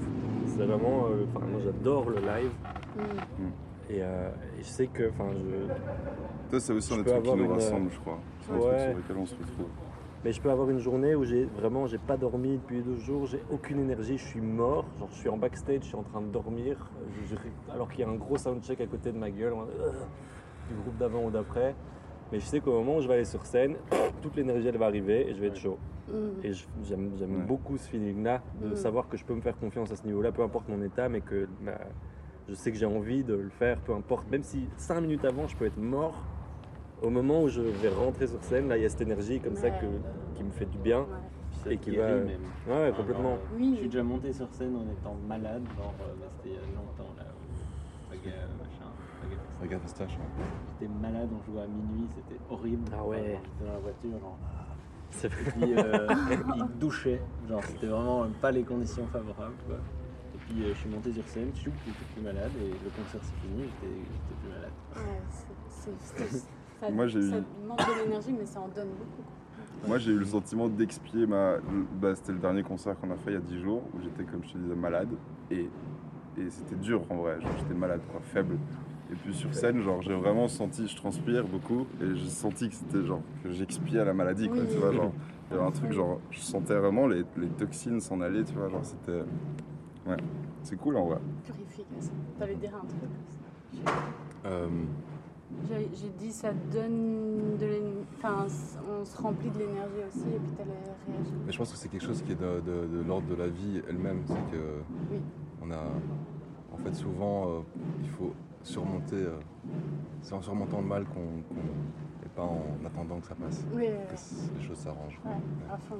[0.48, 1.08] C'est vraiment.
[1.08, 2.52] euh, Enfin, moi, j'adore le live.
[2.98, 3.02] Mm.
[3.90, 5.10] Et, euh, et je sais que.
[5.10, 5.74] Enfin, je.
[6.52, 8.20] Ça, c'est aussi un trucs qui nous une- rassemble, je crois.
[8.42, 8.80] C'est un truc Ouais.
[8.90, 9.68] sur lequel on se retrouve.
[10.26, 13.26] Mais je peux avoir une journée où j'ai vraiment j'ai pas dormi depuis deux jours,
[13.26, 16.20] j'ai aucune énergie, je suis mort, genre je suis en backstage, je suis en train
[16.20, 16.90] de dormir,
[17.30, 19.92] je- je- alors qu'il y a un gros soundcheck à côté de ma gueule, euh,
[20.68, 21.74] du groupe d'avant ou d'après.
[22.34, 23.78] Mais je sais qu'au moment où je vais aller sur scène,
[24.22, 25.78] toute l'énergie elle va arriver et je vais être chaud.
[26.10, 26.14] Mm.
[26.44, 27.46] Et je- j'aime j'aime Ouais.
[27.48, 28.76] beaucoup ce feeling-là, de Mm.
[28.76, 31.22] savoir que je peux me faire confiance à ce niveau-là, peu importe mon état, mais
[31.22, 31.80] que bah,
[32.50, 34.30] je sais que j'ai envie de le faire, peu importe.
[34.32, 36.16] Même si cinq minutes avant je peux être mort,
[37.02, 39.56] au moment où je vais rentrer sur scène, là il y a cette énergie comme
[39.56, 39.80] ça Ouais.
[39.80, 41.02] que, qui me fait du bien.
[41.02, 41.06] Ouais.
[41.64, 42.26] Ça Et qui va- même.
[42.68, 43.30] Ouais, ouais, Enfin, complètement.
[43.32, 43.72] genre, Oui.
[43.74, 46.58] Je suis déjà monté sur scène en étant malade, genre, euh, mais c'était il y
[46.58, 47.24] a longtemps là.
[47.26, 49.36] au Baga, machin.
[49.62, 50.14] Regarde Fastache.
[50.14, 50.44] ouais.
[50.80, 52.90] J'étais malade, on jouait à minuit, c'était horrible.
[52.98, 53.18] Ah ouais.
[53.44, 54.38] J'étais dans la voiture, genre.
[55.24, 56.08] Et puis euh,
[56.56, 59.78] il douchait, genre c'était vraiment pas les conditions favorables quoi.
[60.50, 63.34] Puis euh, je suis monté sur scène, choup, j'étais plus malade et le concert s'est
[63.42, 63.96] fini, j'étais
[64.42, 64.72] plus malade.
[64.96, 66.46] Ouais, c'est- c'est- c'est-
[66.80, 69.88] ça, Moi, j'ai ça eu- demande de l'énergie, mais ça en donne beaucoup.
[69.88, 71.58] Moi, j'ai eu le sentiment d'expier ma.
[72.02, 74.24] Bah, c'était le dernier concert qu'on a fait il y a 10 jours, où j'étais,
[74.24, 75.10] comme je te disais, malade.
[75.52, 75.70] Et,
[76.38, 78.58] et c'était dur en vrai, genre j'étais malade, quoi, faible.
[79.12, 82.76] Et puis sur scène, genre j'ai vraiment senti, je transpire beaucoup, et j'ai senti que
[82.76, 84.68] c'était genre que j'expiais la maladie, quoi, Oui.
[84.70, 85.12] tu vois, genre.
[85.52, 88.54] Il y avait un truc, genre, je sentais vraiment les, les toxines s'en aller, tu
[88.54, 89.24] vois, genre c'était.
[90.08, 90.18] Ouais,
[90.64, 91.18] c'est cool en vrai.
[91.46, 92.14] Purification.
[92.38, 93.94] T'allais dire un truc.
[94.46, 94.68] Euh,
[95.68, 98.06] J'ai j'ai dit ça donne de l'énergie.
[98.18, 98.46] Enfin,
[98.90, 100.72] on se remplit de l'énergie aussi, et puis t'allais
[101.08, 101.34] réagir.
[101.46, 103.48] mais je pense que c'est quelque chose qui est de, de- de l'ordre de la
[103.48, 104.22] vie elle-même.
[104.26, 104.82] C'est que
[105.12, 105.20] Oui.
[105.64, 105.84] on a,
[106.74, 107.60] en fait, souvent, euh,
[108.04, 108.34] il faut
[108.64, 109.16] surmonter.
[109.16, 109.40] euh,
[110.22, 111.40] c'est en surmontant le mal qu'on,
[112.26, 113.66] et pas en attendant que ça passe.
[113.74, 115.20] Oui, Que les choses s'arrangent.
[115.26, 115.32] ouais,
[115.74, 115.96] à fond.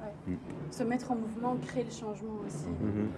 [0.00, 0.32] Ouais.
[0.32, 0.36] Mm.
[0.70, 2.66] Se mettre en mouvement, créer le changement aussi.
[2.68, 3.08] Mhm.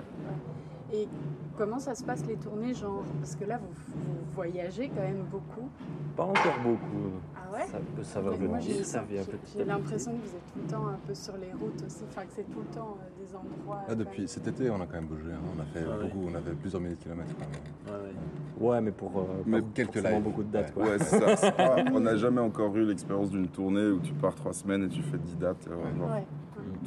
[0.94, 1.08] Et
[1.56, 5.24] comment ça se passe les tournées, genre Parce que là, vous, vous voyagez quand même
[5.30, 5.68] beaucoup.
[6.16, 7.12] Pas encore beaucoup.
[7.34, 7.66] Ah ouais
[8.02, 10.86] Ça, va venir, j'ai ça vient petit j'ai l'impression que vous êtes tout le temps
[10.88, 13.80] un peu sur les routes aussi, enfin que c'est tout le temps euh, des endroits.
[13.88, 15.32] Ah, depuis cet été, on a quand même bougé.
[15.32, 15.40] hein.
[15.56, 16.04] On a fait Ah ouais.
[16.10, 17.34] beaucoup, on a fait plusieurs milliers de kilomètres.
[17.38, 17.46] quand
[17.94, 18.00] même.
[18.02, 18.12] Ouais, ouais.
[18.12, 18.62] petit.
[18.64, 20.22] Ouais, mais pour, euh, Mais pas quelques lives.
[20.22, 20.74] beaucoup de dates.
[20.74, 20.82] Quoi.
[20.84, 21.36] Ouais, c'est ça.
[21.36, 24.84] c'est pas- on n'a jamais encore eu l'expérience d'une tournée où tu pars trois semaines
[24.84, 26.10] et tu fais 10 dates, euh, genre.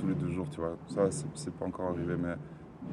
[0.05, 0.75] Tous les deux jours, tu vois.
[0.87, 2.35] Ça, c'est pas encore arrivé, mais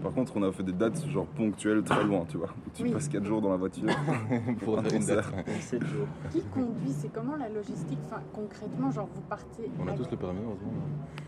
[0.02, 2.48] par contre, on a fait des dates genre ponctuelles très loin, tu vois.
[2.74, 2.92] Tu Oui.
[2.92, 3.84] passes 4 jours dans la voiture.
[4.64, 5.26] Pour faire une date.
[5.46, 6.06] En 7 jours.
[6.30, 9.70] Qui conduit C'est comment la logistique Enfin, concrètement, genre vous partez.
[9.78, 10.72] On a tous le permis, heureusement.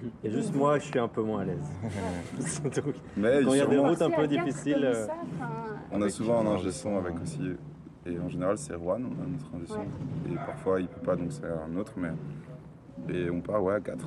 [0.02, 0.08] hein.
[0.22, 1.70] Et juste moi, je suis un peu moins à l'aise.
[2.64, 5.12] Donc, Mais Quand il y a des routes un peu difficiles, euh, ça,
[5.92, 7.52] on a souvent un ingé son avec aussi.
[8.06, 9.78] Et en général, c'est Juan, on a notre ingé son.
[9.78, 10.32] Ouais.
[10.32, 12.12] Et parfois, il peut pas, donc c'est un autre, mais.
[13.14, 14.06] Et on part, ouais, à 4.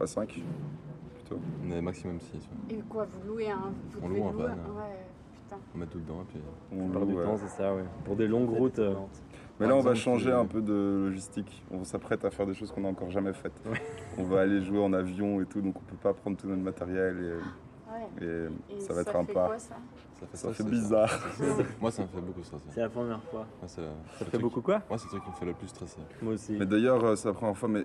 [0.00, 0.42] À 5,
[1.14, 1.40] plutôt.
[1.66, 2.48] On est maximum 6.
[2.70, 3.72] Et quoi, vous louez un.
[3.90, 4.48] Vous On loue un van, Ouais,
[5.34, 5.56] putain.
[5.74, 6.40] On met tout dedans et puis.
[6.72, 7.24] On loue, du ouais.
[7.24, 7.84] temps, c'est ça, ouais.
[8.04, 8.78] Pour des longues routes.
[8.78, 8.94] euh,
[9.60, 11.64] Mais là, on va changer un peu de logistique.
[11.70, 13.60] On s'apprête à faire des choses qu'on n'a encore jamais faites.
[13.66, 13.82] Ouais.
[14.18, 16.62] On va aller jouer en avion et tout, donc on peut pas prendre tout notre
[16.62, 17.38] matériel
[17.90, 18.24] Ouais.
[18.70, 19.46] et, et ça va être un fait pas.
[19.46, 19.74] quoi ça
[20.20, 21.08] Ça fait, Ça fait stresser, bizarre.
[21.08, 21.44] ça.
[21.80, 22.64] Moi, ça me fait beaucoup stresser.
[22.68, 23.46] C'est la première fois.
[23.60, 23.82] Moi, Ça
[24.26, 25.98] fait beaucoup quoi Moi, c'est le truc qui me fait le plus stresser.
[26.20, 26.54] Moi aussi.
[26.58, 27.84] Mais d'ailleurs, euh, c'est la première fois, mais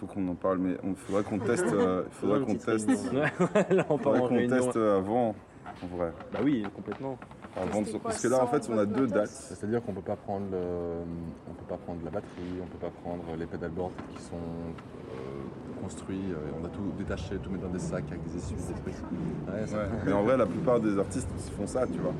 [0.00, 1.66] faut qu'on en parle, mais il faudrait qu'on teste.
[1.72, 2.88] euh, faudrait qu'on teste.
[3.70, 4.56] là, on part faudrait en qu'on réunion.
[4.56, 5.34] teste avant,
[5.82, 6.12] en vrai.
[6.32, 7.18] Bah oui, complètement.
[7.56, 9.28] Avant de- Parce que là, en fait, on a deux dates.
[9.28, 10.58] C'est-à-dire qu'on peut pas prendre le,
[11.48, 15.82] on peut pas prendre la batterie, on peut pas prendre les pédalboards qui sont euh,
[15.82, 16.30] construits.
[16.32, 19.02] euh, on a tout détaché, tout mettre dans des sacs avec des essuies, des trucs.
[19.48, 19.84] Ouais, ça- Ouais.
[20.06, 22.12] Mais en vrai, la plupart des artistes font ça, tu vois.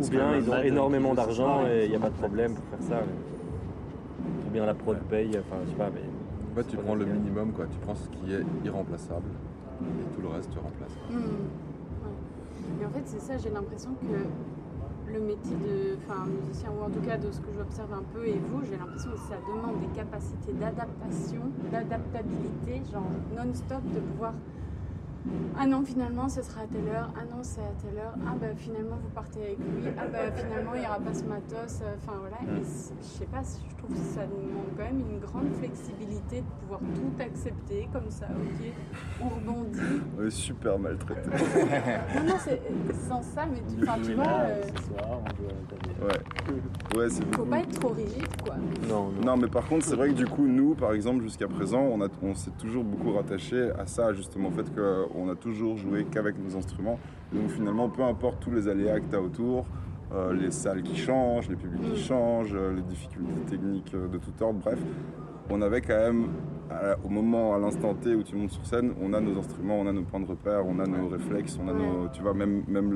[0.00, 2.82] Ou bien ils ont énormément d'argent et il n'y a pas de problème pour faire
[2.98, 3.04] ça.
[3.06, 6.00] mais- Ou bien la prod paye, enfin je sais pas, mais.
[6.64, 7.66] Tu prends le minimum, quoi.
[7.66, 9.28] Tu prends ce qui est irremplaçable
[9.80, 10.96] et tout le reste, tu remplaces.
[11.10, 11.16] Hmm.
[11.16, 12.16] Ouais.
[12.78, 15.96] Mais en fait, c'est ça, j'ai l'impression que le métier de
[16.46, 19.10] musicien, ou en tout cas de ce que j'observe un peu, et vous, j'ai l'impression
[19.10, 24.34] que ça demande des capacités d'adaptation, d'adaptabilité, genre non-stop, de pouvoir.
[25.60, 27.10] Ah non, finalement, ce sera à telle heure.
[27.16, 28.14] Ah non, c'est à telle heure.
[28.26, 29.90] Ah bah finalement, vous partez avec lui.
[29.98, 31.82] Ah bah finalement, il n'y aura pas ce matos.
[31.96, 32.36] Enfin voilà.
[32.60, 36.40] Et c'est- je sais pas, je trouve que ça demande quand même une grande flexibilité
[36.42, 38.26] de pouvoir tout accepter comme ça.
[38.30, 38.72] Ok,
[39.20, 39.80] on rebondit.
[40.18, 41.30] On est super maltraités.
[42.18, 42.60] Non, non, c'est
[43.08, 43.76] sans ça, mais tu,
[44.06, 45.90] tu vois, euh, ce soir, on doit taper.
[46.00, 46.98] Ouais.
[46.98, 48.54] Ouais, c'est faut pas être trop rigide, quoi.
[48.88, 49.20] Non, non.
[49.26, 52.00] Non, mais par contre, c'est vrai que du coup, nous, par exemple, jusqu'à présent, on,
[52.02, 54.72] a- on s'est toujours beaucoup rattaché à ça, justement, au fait
[55.08, 56.98] qu'on a toujours joué qu'avec nos instruments.
[57.32, 59.66] Donc finalement, peu importe tous les aléas que tu as autour,
[60.14, 64.16] euh, les salles qui changent, les publics qui changent, euh, les difficultés techniques euh, de
[64.16, 64.78] tout ordre, bref,
[65.50, 66.28] on avait quand même,
[67.02, 69.86] au moment, à l'instant T où tu montes sur scène, on a nos instruments, on
[69.86, 72.64] a nos points de repère, on a nos réflexes, on a nos, tu vois, même,
[72.68, 72.92] même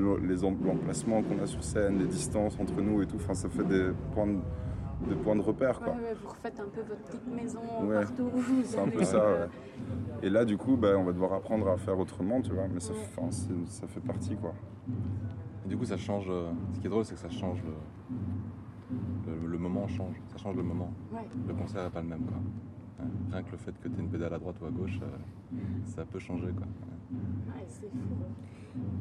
[0.63, 3.87] l'emplacement qu'on a sur scène, les distances entre nous et tout, enfin, ça fait des
[4.13, 4.37] points de,
[5.07, 5.93] des points de repère, Ouais, quoi.
[5.95, 8.23] ouais, vous refaites un peu votre petite maison Ouais, partout.
[8.33, 9.51] où vous C'est un peu ça, euh, ouais.
[10.23, 12.79] Et là, du coup, bah, on va devoir apprendre à faire autrement, tu vois, mais
[12.79, 12.93] ça,
[13.29, 14.53] c'est- ça fait partie, quoi.
[15.65, 16.27] Et du coup, ça change.
[16.29, 20.15] euh, Ce qui est drôle, c'est que ça change le, le, le moment change.
[20.27, 20.91] Ça change le moment.
[21.11, 21.19] Ouais.
[21.47, 22.37] Le concert n'est pas le même, quoi.
[23.31, 25.07] Rien que le fait que tu aies une pédale à droite ou à gauche, euh,
[25.85, 26.65] ça peut changer, quoi.
[27.55, 28.15] Ouais, c'est fou.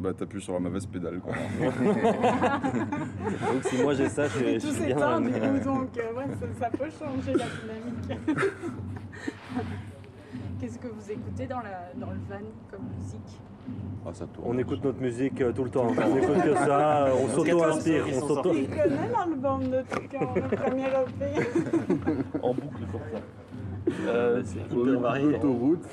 [0.01, 1.35] Bah, t'appuies sur la mauvaise pédale, quoi.
[1.63, 1.73] Donc
[3.65, 6.27] si moi j'ai ça, je, suis bien s'éteint, dans du la coup, donc euh, ouais,
[6.39, 8.21] ça, ça peut changer la dynamique.
[10.61, 13.41] Qu'est-ce que vous écoutez dans, la, dans le van comme musique?
[14.05, 14.49] Ah, ça tourne.
[14.49, 15.87] On écoute notre musique euh, tout le temps.
[15.87, 18.05] On écoute que ça, on s'auto-inspire.
[18.15, 18.53] On s'auto...
[18.55, 21.47] Il connaît l'album de Toucan, le premier EP.
[22.43, 23.21] En boucle comme ça.
[24.07, 25.37] Euh, c'est hyper varié.
[25.37, 25.85] Autoroute,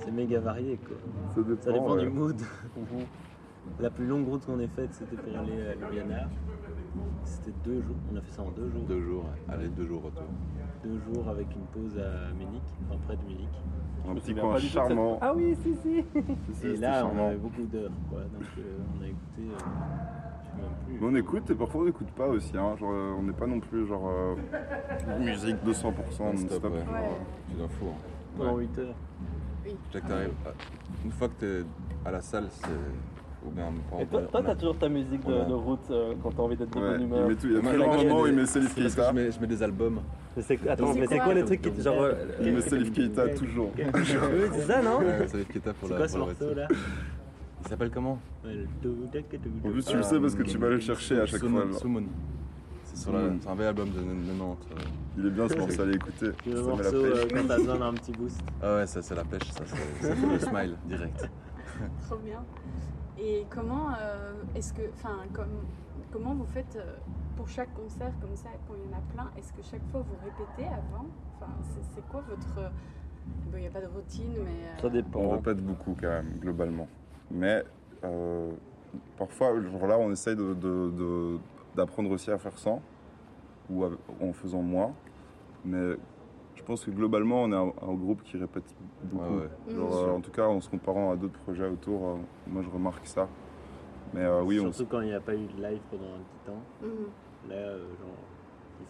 [0.00, 0.96] C'est méga varié quoi.
[1.34, 1.62] ça dépend.
[1.62, 2.02] Ça dépend ouais.
[2.02, 2.36] du mood.
[3.80, 6.28] La plus longue route qu'on ait faite, c'était pour aller à Ljubljana.
[7.24, 7.96] C'était deux jours.
[8.12, 8.82] On a fait ça en deux jours.
[8.86, 10.22] Deux jours, allez, deux jours retour.
[10.84, 13.48] Deux jours avec une pause à Munich, enfin près de Munich.
[14.06, 15.18] Un petit coin charmant.
[15.22, 16.04] Ah oui, si, si.
[16.66, 17.90] Et là, on avait beaucoup d'heures.
[18.10, 18.20] Quoi.
[18.20, 19.42] Donc euh, on a écouté.
[19.48, 20.33] euh,
[20.88, 22.52] Mais on écoute et parfois on n'écoute pas aussi.
[22.56, 22.76] Hein.
[22.78, 26.70] Genre, euh, on n'est pas non plus genre euh, musique 200% Non-stop, ouais.
[26.70, 26.84] Ouais.
[27.50, 27.86] Tu t'en fous.
[27.90, 27.98] hein.
[28.38, 28.94] Pendant 8 heures.
[29.92, 30.52] Dès que t'arrives, à-
[31.04, 31.64] une fois que t'es
[32.04, 32.68] à la salle, c'est.
[33.42, 33.64] Faut bien.
[33.90, 35.90] par Et toi, exemple, toi, on a- t'as toujours ta musique de, a- de route
[35.90, 37.28] euh, quand t'as envie d'être de Ouais, bonne il humeur?
[37.28, 37.46] met tout.
[37.46, 39.00] Il y a Moi, toujours un moment où des- il met Salif c'est parce que
[39.00, 39.10] Keita.
[39.10, 40.00] je mets, je mets des albums.
[40.36, 42.00] Mais c'est- Attends, C'est mais c'est quoi quoi les trucs qui te genre.
[42.02, 43.70] euh, Il met Salif Keita toujours.
[43.76, 43.84] Oui,
[44.52, 45.98] c'est ça, non Ouais, Salif Keita pour C'est la.
[46.00, 46.68] quoi ce pour morceau là
[47.64, 48.18] Il s'appelle comment.
[48.44, 51.66] En plus, tu le sais parce que tu vas le chercher à chaque fois.
[51.72, 52.04] Summon.
[52.84, 54.40] C'est sur un vieil album de 90.
[54.40, 54.80] euh.
[55.16, 56.30] Il est bien ce morceau, allez écouter.
[56.46, 58.40] Le morceau euh, quand t'as besoin d'un petit boost.
[58.62, 61.28] Ah ouais, ça c'est la pêche, ça c'est le smile direct.
[62.02, 62.44] Trop bien.
[63.18, 65.64] Et comment euh, est-ce que, enfin, comme,
[66.12, 66.96] comment vous faites euh,
[67.36, 70.02] pour chaque concert comme ça, quand il y en a plein Est-ce que chaque fois
[70.02, 71.52] vous répétez avant Enfin,
[71.94, 72.70] c'est, quoi votre
[73.50, 75.20] Bon, il n'y a pas de routine, mais euh, Ça dépend.
[75.20, 76.88] On répète beaucoup quand même, globalement.
[77.30, 77.64] Mais
[78.04, 78.50] euh,
[79.16, 80.36] parfois, genre là, on essaye
[81.74, 82.80] d'apprendre aussi à faire sans,
[83.70, 84.92] ou à- en faisant moins.
[85.64, 85.96] Mais
[86.54, 88.64] je pense que globalement, on est un, un groupe qui répète
[89.02, 89.34] beaucoup.
[89.36, 89.74] Ouais, ouais.
[89.74, 92.14] Genre, euh, en tout cas, en se comparant à d'autres projets autour, euh,
[92.46, 93.28] moi je remarque ça.
[94.12, 96.18] Mais euh, oui, on, Surtout quand il n'y a pas eu de live pendant un
[96.18, 96.62] petit temps.
[96.82, 97.48] mhm.
[97.50, 98.16] Là, euh, genre,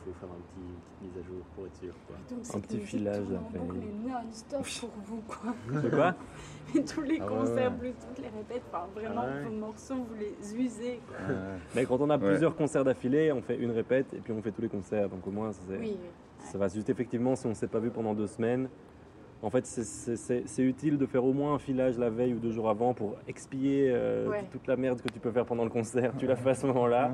[0.06, 1.94] il faut faire un petit, une petite mise à jour pour être sûr.
[2.06, 2.16] Quoi.
[2.30, 3.62] Donc, c'est Un petit filage à faire.
[3.64, 5.54] non-stop pour vous, quoi.
[5.82, 6.14] C'est quoi
[6.74, 7.78] Et tous les Ah concerts, ouais.
[7.78, 9.44] plus toutes les répètes, enfin, vraiment, Ah ouais.
[9.44, 11.16] vos morceaux, vous les usez, quoi.
[11.34, 11.40] Ouais.
[11.76, 12.28] Mais quand on a Ouais.
[12.30, 15.08] plusieurs concerts d'affilée, on fait une répète et puis on fait tous les concerts.
[15.08, 16.08] Donc au moins, c'est- Oui, oui.
[16.40, 18.68] ça va juste effectivement si on ne s'est pas vu pendant deux semaines.
[19.42, 22.70] En fait, c'est- utile de faire au moins un filage la veille ou deux jours
[22.70, 24.44] avant pour expier euh, Ouais.
[24.50, 26.12] toute la merde que tu peux faire pendant le concert.
[26.16, 27.10] Tu la fais à ce moment-là.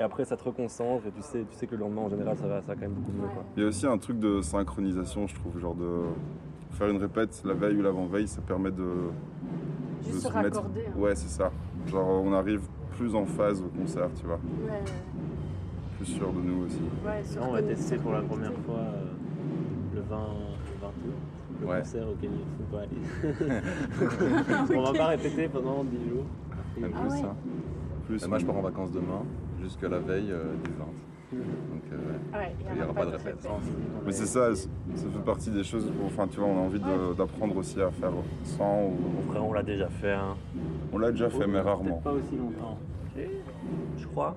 [0.00, 2.34] Et après, ça te reconcentre et tu sais, tu sais que le lendemain, en général,
[2.38, 3.28] ça va, ça va quand même beaucoup mieux.
[3.28, 3.44] Quoi.
[3.54, 5.88] il y a aussi un truc de synchronisation, je trouve, genre de
[6.70, 10.80] faire une répète la veille ou l'avant-veille, ça permet de, de Juste se remettre- raccorder.
[10.88, 10.98] hein.
[10.98, 11.50] Ouais, c'est ça.
[11.86, 12.62] Genre, on arrive
[12.96, 14.36] plus en phase au concert, tu vois.
[14.64, 14.80] Ouais.
[15.98, 16.80] Plus sûr de nous aussi.
[17.04, 19.04] Ouais, on va tester pour la première fois euh,
[19.96, 21.14] le 20, le 20 août,
[21.60, 21.78] le Ouais.
[21.80, 22.82] concert auquel il ne faut pas
[24.70, 24.76] aller.
[24.78, 26.24] on va pas répéter pendant 10 jours.
[26.78, 27.22] Même Ah plus, ouais.
[27.26, 27.34] hein.
[28.06, 29.22] Plus Et moi je pars en vacances demain
[29.62, 30.84] jusqu'à la veille euh, du 20.
[31.32, 33.48] Donc euh, Ouais, il n'y aura pas de répète.
[34.04, 36.80] Mais c'est ça, ça fait partie des choses où, enfin, tu vois, on a envie
[37.16, 38.84] d'apprendre aussi à faire sans.
[38.84, 38.96] Ou...
[39.14, 40.36] Mon frère, on l'a déjà fait, hein.
[40.92, 41.98] On l'a déjà fait, mais rarement.
[41.98, 42.78] Pas aussi longtemps.
[43.96, 44.36] je crois.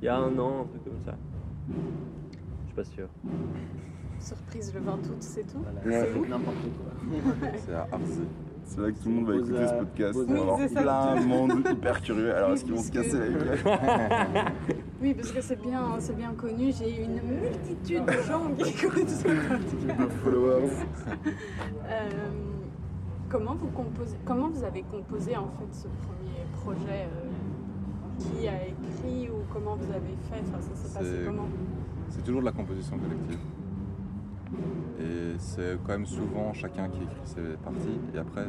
[0.00, 1.14] Il y a un an, un truc comme ça.
[1.68, 3.08] Je suis pas sûr.
[4.18, 7.50] Surprise le 20 août, c'est tout Voilà, c'est n'importe quoi.
[7.58, 8.22] c'est à Arzé.
[8.66, 10.18] C'est là que tout le monde va écouter ce podcast.
[10.18, 12.34] Bosa- On va avoir Oui, plein de monde hyper curieux.
[12.34, 13.58] Alors, est-ce qu'ils vont se Parce que- casser la gueule
[15.02, 16.72] Oui, parce que c'est bien, c'est bien connu.
[16.72, 20.00] J'ai une multitude de gens qui écoutent ce podcast.
[20.00, 20.70] de followers
[21.86, 22.08] Euh,
[23.28, 28.62] comment vous composez, comment vous avez composé en fait ce premier projet euh, Qui a
[28.66, 30.40] écrit ou comment vous avez fait?
[30.48, 31.46] Enfin, ça s'est passé comment?
[32.08, 33.38] C'est toujours de la composition collective.
[35.00, 37.98] Et c'est quand même souvent chacun qui écrit ses parties.
[38.14, 38.46] Et après,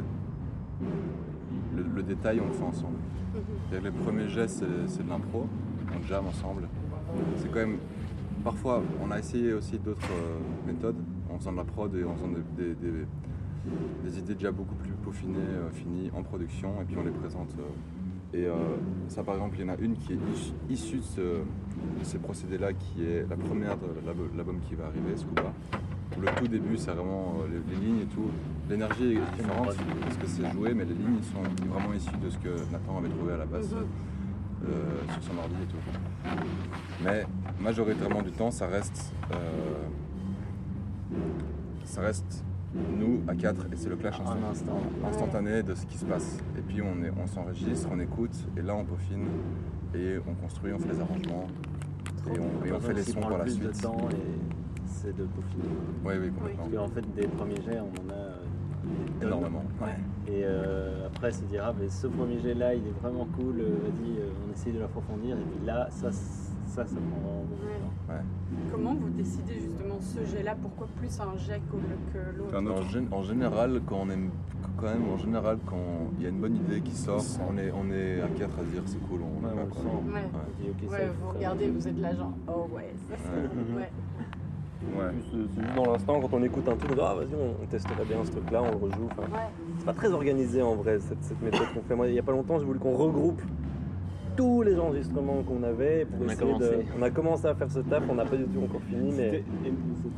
[1.76, 2.96] le, le détail, on le fait ensemble.
[3.34, 3.42] Mhm.
[3.78, 5.46] Que les premiers gestes, c'est, de l'impro.
[5.98, 6.68] On jam ensemble.
[7.36, 7.78] C'est quand même.
[8.44, 10.96] Parfois, on a essayé aussi d'autres euh, méthodes
[11.32, 13.06] en faisant de la prod et en faisant des, des- des-
[14.04, 17.52] des idées déjà beaucoup plus peaufinées, euh, finies en production, et puis on les présente.
[17.58, 18.54] euh, et euh,
[19.08, 20.18] ça, par exemple, il y en a une qui est
[20.70, 24.86] issue- de, ce- de ces procédés-là, qui est la première de l'album- l'album qui va
[24.86, 25.52] arriver, Scuba.
[26.20, 28.30] Le tout début, c'est vraiment euh, les, les lignes et tout.
[28.68, 29.66] L'énergie est différente
[30.02, 33.08] parce que c'est joué, mais les lignes sont vraiment issues de ce que Nathan avait
[33.10, 33.84] trouvé à la base Mhm.
[34.68, 35.76] euh, sur son ordi et tout.
[37.04, 37.26] Mais
[37.60, 39.36] majoritairement du temps, ça reste, euh,
[41.84, 42.44] ça reste
[42.98, 44.80] nous à quatre et c'est le clash instant.
[45.08, 46.38] instantané de ce qui se passe.
[46.58, 49.26] Et puis on, est, on s'enregistre, on écoute et là on peaufine
[49.94, 51.46] et on construit, on fait les arrangements
[52.34, 53.86] et on, et on fait les sons par la suite.
[54.96, 55.74] C'est de peaufiner.
[56.04, 56.64] Oui, oui, complètement.
[56.64, 58.36] Parce qu'en fait, des premiers jets, on en a euh,
[59.20, 59.26] des.
[59.26, 59.62] Énormément.
[60.28, 63.60] Et euh, après, se dire, ah, mais ce premier jet là, il est vraiment cool,
[63.60, 65.36] euh, vas-y, euh, on essaye de l'approfondir.
[65.36, 68.12] Et puis là, ça, ça, ça prend vraiment beaucoup de temps.
[68.14, 68.20] Ouais.
[68.72, 70.56] Comment vous décidez justement ce jet-là?
[70.60, 71.76] Pourquoi plus un jet que,
[72.12, 73.12] que l'autre?
[73.12, 74.30] En, général, quand on aime,
[74.76, 77.70] quand même, en général, quand il y a une bonne idée qui sort, on est,
[77.72, 80.14] on est à quatre à dire c'est cool, on Ouais, va, on le sent.
[80.14, 80.30] Ouais.
[80.34, 82.92] On dit, ok, ça, Ouais, il faut vous regardez, vous êtes là genre, oh ouais,
[83.08, 84.25] ça c'est
[84.96, 85.04] Ouais.
[85.04, 85.10] Ouais.
[85.30, 87.66] C'est juste dans l'instant, quand on écoute un truc, on dit ah vas-y, on, on
[87.66, 89.08] testerait bien ce truc-là, on le rejoue.
[89.10, 89.38] Enfin, Ouais.
[89.78, 91.94] C'est pas très organisé en vrai cette, cette méthode qu'on fait.
[91.94, 93.40] Moi, il y a pas longtemps, j'ai voulu qu'on regroupe
[94.36, 96.70] tous les enregistrements qu'on avait pour On a essayer commencé.
[96.76, 96.82] de.
[96.98, 99.30] On a commencé à faire ce taf, on n'a pas du tout encore fini, mais.
[99.30, 99.44] C'était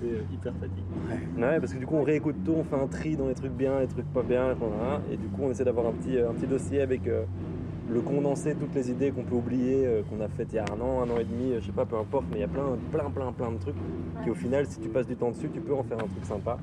[0.00, 1.46] c'était, euh, hyper fatigant.
[1.46, 3.52] Ouais, parce que du coup, on réécoute tout, on fait un tri dans les trucs
[3.52, 6.32] bien, les trucs pas bien, voilà, et du coup, on essaie d'avoir un petit, un
[6.34, 7.24] petit dossier avec euh,
[7.90, 10.64] le condensé, toutes les idées qu'on peut oublier, euh, qu'on a faites il y a
[10.64, 12.44] un an, un an et demi, euh, je sais pas, peu importe, mais il y
[12.44, 13.74] a plein, plein, plein, plein de trucs
[14.22, 16.24] qui, au final, si tu passes du temps dessus, tu peux en faire un truc
[16.24, 16.58] sympa.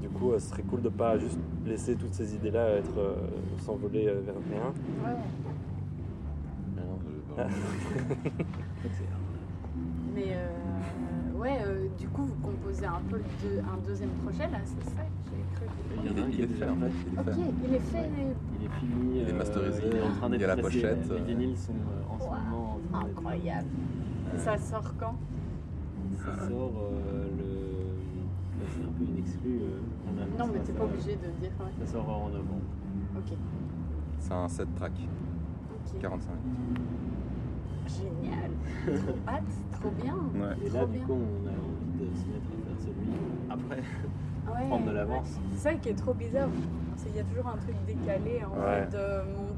[0.00, 3.14] Du coup, euh, ce serait cool de pas juste laisser toutes ces idées-là être euh,
[3.64, 4.72] s'envoler euh, vers rien.
[5.04, 5.16] Ouais.
[6.76, 7.50] Non, je- voilà.
[10.14, 12.28] Mais euh, ouais, euh, du coup,
[13.08, 15.66] peu le deux- un deuxième projet là, c'est ça que j'ai cru.
[16.04, 17.40] Il y en a un Il qui est fait, en fait, il est Ok, fait.
[17.68, 18.08] il est fait.
[18.60, 19.20] Il est fini.
[19.20, 21.10] Il est euh, masterisé, il est en train il y d'être a la pochette.
[21.10, 23.68] Les vinyles sont euh, en ce Wow, moment en train d'être- Incroyable.
[24.34, 25.14] Et ça sort quand?
[26.18, 28.60] Ça sort euh, le.
[28.60, 29.60] là, C'est un peu une exclue.
[29.62, 31.50] euh, Non, mais t'es pas obligé de dire.
[31.60, 31.86] ouais.
[31.86, 32.60] Ça sort en novembre.
[33.16, 33.36] Ok.
[34.20, 34.92] C'est un 7 track,
[35.94, 36.00] ok.
[36.00, 36.30] 45
[37.88, 38.50] Génial.
[38.84, 39.42] Trop hâte,
[39.80, 40.14] trop bien.
[40.14, 40.56] Ouais.
[40.64, 41.06] Et là, Trop du bien.
[41.06, 42.50] coup, on a envie de se mettre
[43.64, 43.82] après.
[44.52, 45.28] Ouais, prendre de l'avance.
[45.28, 45.42] ouais.
[45.52, 46.48] C'est ça qui est trop bizarre.
[46.96, 48.86] C'est- Il y a toujours un truc décalé en Ouais.
[48.90, 48.96] fait.
[48.96, 49.48] mon-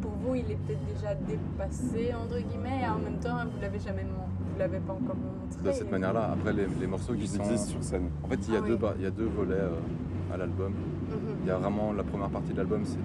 [0.00, 3.78] Pour vous, il est peut-être déjà dépassé entre guillemets, et en même temps, vous l'avez
[3.80, 5.62] jamais vous l'avez pas encore montré.
[5.64, 6.30] de cette manière-là.
[6.32, 7.40] Après, les, les morceaux qui sont.
[7.42, 8.08] existent sur scène.
[8.22, 8.88] En fait, il y a, Ah deux, oui.
[8.98, 10.72] il y a deux volets euh, à l'album.
[10.72, 11.18] Mhm.
[11.42, 12.98] Il y a vraiment la première partie de l'album, c'est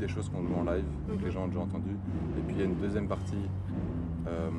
[0.00, 1.24] des choses qu'on joue en live, que Mhm.
[1.24, 1.96] les gens ont déjà entendues.
[2.38, 3.36] Et puis il y a une deuxième partie
[4.28, 4.50] euh,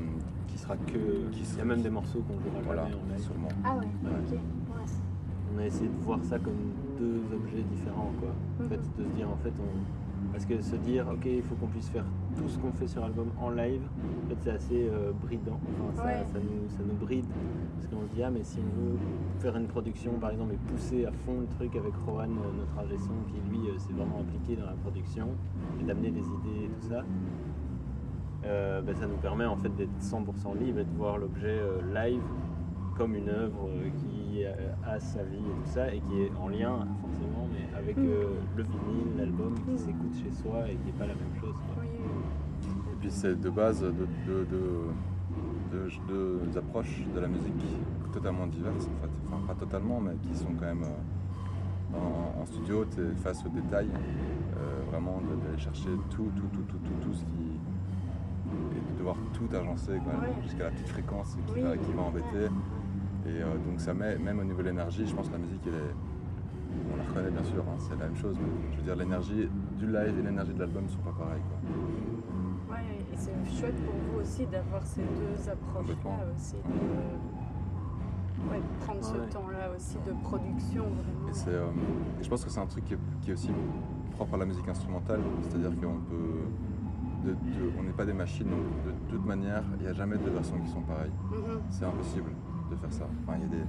[0.48, 1.30] Qui sera que.
[1.32, 3.24] Qui Il y a même des morceaux qu'on jouera voilà, jamais en live.
[3.24, 3.48] sûrement.
[3.64, 4.18] Ah ouais, Ouais.
[4.34, 4.40] ok.
[5.56, 6.54] On a essayé de voir ça comme
[6.98, 8.30] deux objets différents, quoi.
[8.66, 10.32] En fait, de se dire, en fait, on...
[10.32, 13.04] parce que se dire, ok, il faut qu'on puisse faire tout ce qu'on fait sur
[13.04, 13.82] album en live,
[14.26, 15.60] en fait, c'est assez euh, bridant.
[15.70, 16.26] Enfin, ça, Ouais.
[16.32, 17.26] ça nous, ça nous bride.
[17.76, 18.98] Parce qu'on se dit, ah, mais si on veut
[19.40, 22.80] faire une production, par exemple, et pousser à fond le truc avec Rohan, euh, notre
[22.80, 25.28] ingé son, qui lui euh, s'est vraiment impliqué dans la production,
[25.80, 27.04] et d'amener des idées et tout ça,
[28.46, 31.60] euh, ben, ça nous permet en fait d'être 100% libre et de voir l'objet
[31.94, 32.22] live
[32.98, 33.88] comme une œuvre euh,
[34.34, 34.52] qui euh,
[34.86, 38.36] a sa vie et tout ça et qui est en lien forcément mais avec euh,
[38.58, 41.54] le vinyle, l'album qui s'écoute chez soi et qui n'est pas la même chose.
[41.54, 41.84] quoi.
[41.84, 42.70] Oui, oui.
[42.94, 43.92] Et puis c'est de base de
[44.26, 44.62] deux de,
[45.72, 47.64] de, de- deux approches de la musique
[48.12, 49.12] totalement diverses en fait.
[49.32, 53.46] Enfin pas totalement mais qui sont quand même euh, en, en studio, tu es face
[53.46, 57.60] aux détails, euh, vraiment d'aller chercher tout, tout, tout, tout, tout, tout ce qui.
[58.76, 60.42] et de devoir tout agencer quand même, Ouais.
[60.44, 61.62] jusqu'à la petite fréquence qui, Oui.
[61.62, 62.50] va, qui va embêter.
[63.26, 65.62] Et euh, donc ça met, même au niveau de l'énergie, je pense que la musique
[65.68, 65.96] elle est.
[66.92, 69.48] On la reconnaît bien sûr, hein, c'est la même chose, mais je veux dire l'énergie
[69.78, 71.42] du live et l'énergie de l'album sont pas pareilles.
[71.48, 72.76] Quoi.
[72.76, 76.56] Ouais, et c'est chouette pour vous aussi d'avoir ces deux approches-là aussi.
[76.56, 79.28] De, ouais, de prendre ce Ouais.
[79.28, 81.30] temps-là aussi de production vraiment.
[81.30, 81.68] Et, c'est, euh,
[82.20, 83.52] et je pense que c'est un truc qui est, qui est aussi
[84.12, 86.42] propre à la musique instrumentale, c'est-à-dire qu'on peut.
[87.24, 90.18] de- de- on n'est pas des machines, donc de toute manière, il n'y a jamais
[90.18, 91.12] deux versions qui sont pareilles.
[91.32, 91.62] Mhm.
[91.70, 92.32] C'est impossible
[92.74, 93.06] de faire ça.
[93.28, 93.66] Enfin, il y a des.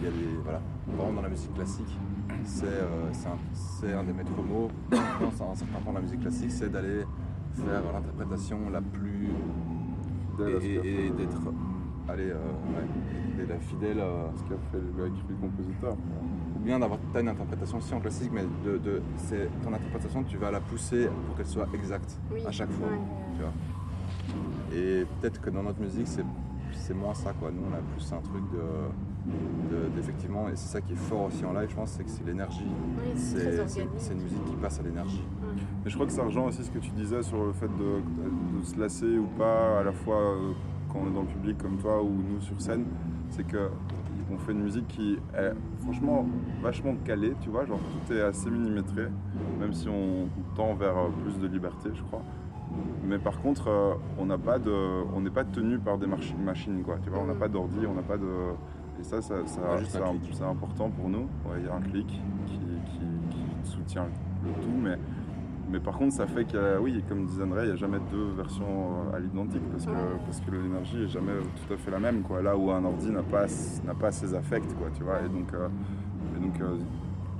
[0.00, 0.60] il y a des voilà.
[0.86, 1.98] Par exemple, dans la musique classique,
[2.44, 6.02] c'est euh, c'est un, c'est un des maîtres mots dans un certain point de la
[6.02, 7.04] musique classique, c'est d'aller
[7.54, 9.28] faire l'interprétation la plus.
[10.38, 11.40] À et, le- d'être.
[12.08, 13.98] Allez, euh, ouais, d'être fidèle.
[13.98, 15.94] euh, Ce qu'a fait le, le compositeur.
[16.56, 20.22] ou bien d'avoir t'as une interprétation aussi en classique, mais de, de- c'est ton interprétation,
[20.24, 22.86] tu vas la pousser pour qu'elle soit exacte Oui, à chaque fois.
[22.88, 22.98] ouais,
[23.36, 23.52] Tu vois.
[24.78, 26.24] Et peut-être que dans notre musique, c'est,
[26.86, 27.32] c'est moins ça.
[27.32, 27.50] Quoi.
[27.50, 31.24] Nous, on a plus un truc de, de- d'effectivement, et c'est ça qui est fort
[31.24, 32.64] aussi en live, je pense, c'est que c'est l'énergie.
[32.64, 33.88] Oui, c'est très C'est, organique.
[33.98, 35.24] c'est, c'est une musique qui passe à l'énergie.
[35.84, 38.58] Mais je crois que ça rejoint aussi ce que tu disais sur le fait de,
[38.58, 40.52] de se lasser ou pas, à la fois euh,
[40.92, 42.84] quand on est dans le public comme toi ou nous sur scène.
[43.30, 43.68] C'est que
[44.28, 46.26] on fait une musique qui est franchement
[46.60, 49.06] vachement calée, tu vois, genre tout est assez millimétré,
[49.60, 52.22] même si on tend vers euh, plus de liberté, je crois.
[53.04, 54.72] Mais par contre, euh, on n'a pas de,
[55.14, 56.96] on n'est pas tenu par des machines, quoi.
[57.02, 58.26] Tu vois, on n'a pas d'ordi, on n'a pas de,
[59.00, 59.96] et ça, ça, ça- On a juste
[60.32, 61.28] c'est important pour nous.
[61.46, 62.06] Ouais, il y a un clic
[62.46, 64.06] qui, qui- qui soutient
[64.44, 64.98] le tout, mais
[65.68, 68.30] mais par contre, ça fait que, oui, comme disait André, il n'y a jamais deux
[68.36, 68.64] versions
[69.12, 69.90] euh, à l'identique parce que,
[70.24, 71.32] parce que l'énergie est jamais
[71.66, 72.22] tout à fait la même.
[72.22, 72.40] Quoi.
[72.40, 73.46] Là où un ordi n'a pas,
[73.84, 75.20] n'a pas ses affects, quoi, tu vois.
[75.24, 75.66] Et donc, euh,
[76.36, 76.76] et donc euh,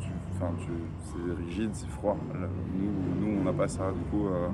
[0.00, 0.70] tu- enfin, tu-
[1.04, 2.16] c'est rigide, c'est froid.
[2.34, 3.92] Nous, nous on n'a pas ça.
[3.92, 4.48] Du coup, euh,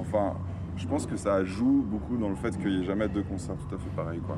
[0.00, 0.34] enfin,
[0.76, 3.56] je pense que ça joue beaucoup dans le fait qu'il n'y ait jamais deux concerts
[3.68, 4.20] tout à fait pareils.
[4.20, 4.36] Quoi.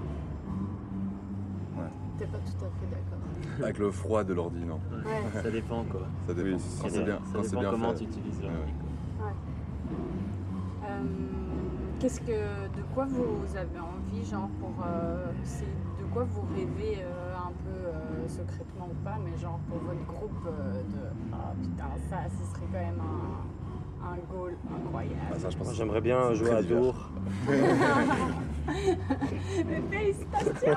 [2.18, 3.64] T'es pas tout à fait d'accord.
[3.64, 5.40] Avec le froid de l'ordi, non Ouais.
[5.40, 6.00] Ça dépend quoi.
[6.26, 6.48] Ça dépend.
[6.48, 7.96] Oui, c'est quand Ça c'est bien, ça c'est dépend bien comment fait.
[7.98, 8.72] tu utilises Ouais, l'ordi.
[8.72, 9.32] ouais.
[10.80, 10.88] quoi.
[10.88, 11.02] Euh,
[12.00, 12.26] Qu'est-ce que,
[12.76, 14.72] de quoi vous avez envie genre pour.
[14.86, 19.58] euh, c'est de quoi vous rêvez euh, un peu euh, secrètement ou pas, mais genre
[19.68, 21.32] pour votre groupe euh, de.
[21.32, 23.57] Ah putain, ça, ce serait quand même un,
[24.02, 25.16] un goal incroyable.
[25.34, 26.62] Ah, ça, je pense J'aimerais bien jouer à.
[26.62, 26.94] Dour.
[28.68, 30.72] Mais félicitations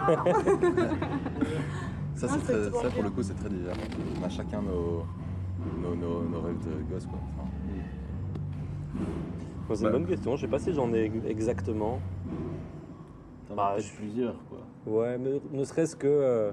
[2.15, 3.75] Ça, c'est très- ça, pour le coup, c'est très divers.
[4.21, 5.03] On a chacun nos,
[5.81, 7.05] nos, nos, nos rêves de gosse.
[7.05, 7.19] Quoi.
[7.37, 7.49] Enfin,
[9.67, 9.91] Moi, C'est une Bah.
[9.97, 10.35] bonne question.
[10.35, 11.99] Je sais pas si j'en ai exactement.
[13.47, 14.59] T'en Bah, as je- plusieurs, quoi.
[14.85, 16.51] Ouais, mais ne serait-ce que, euh,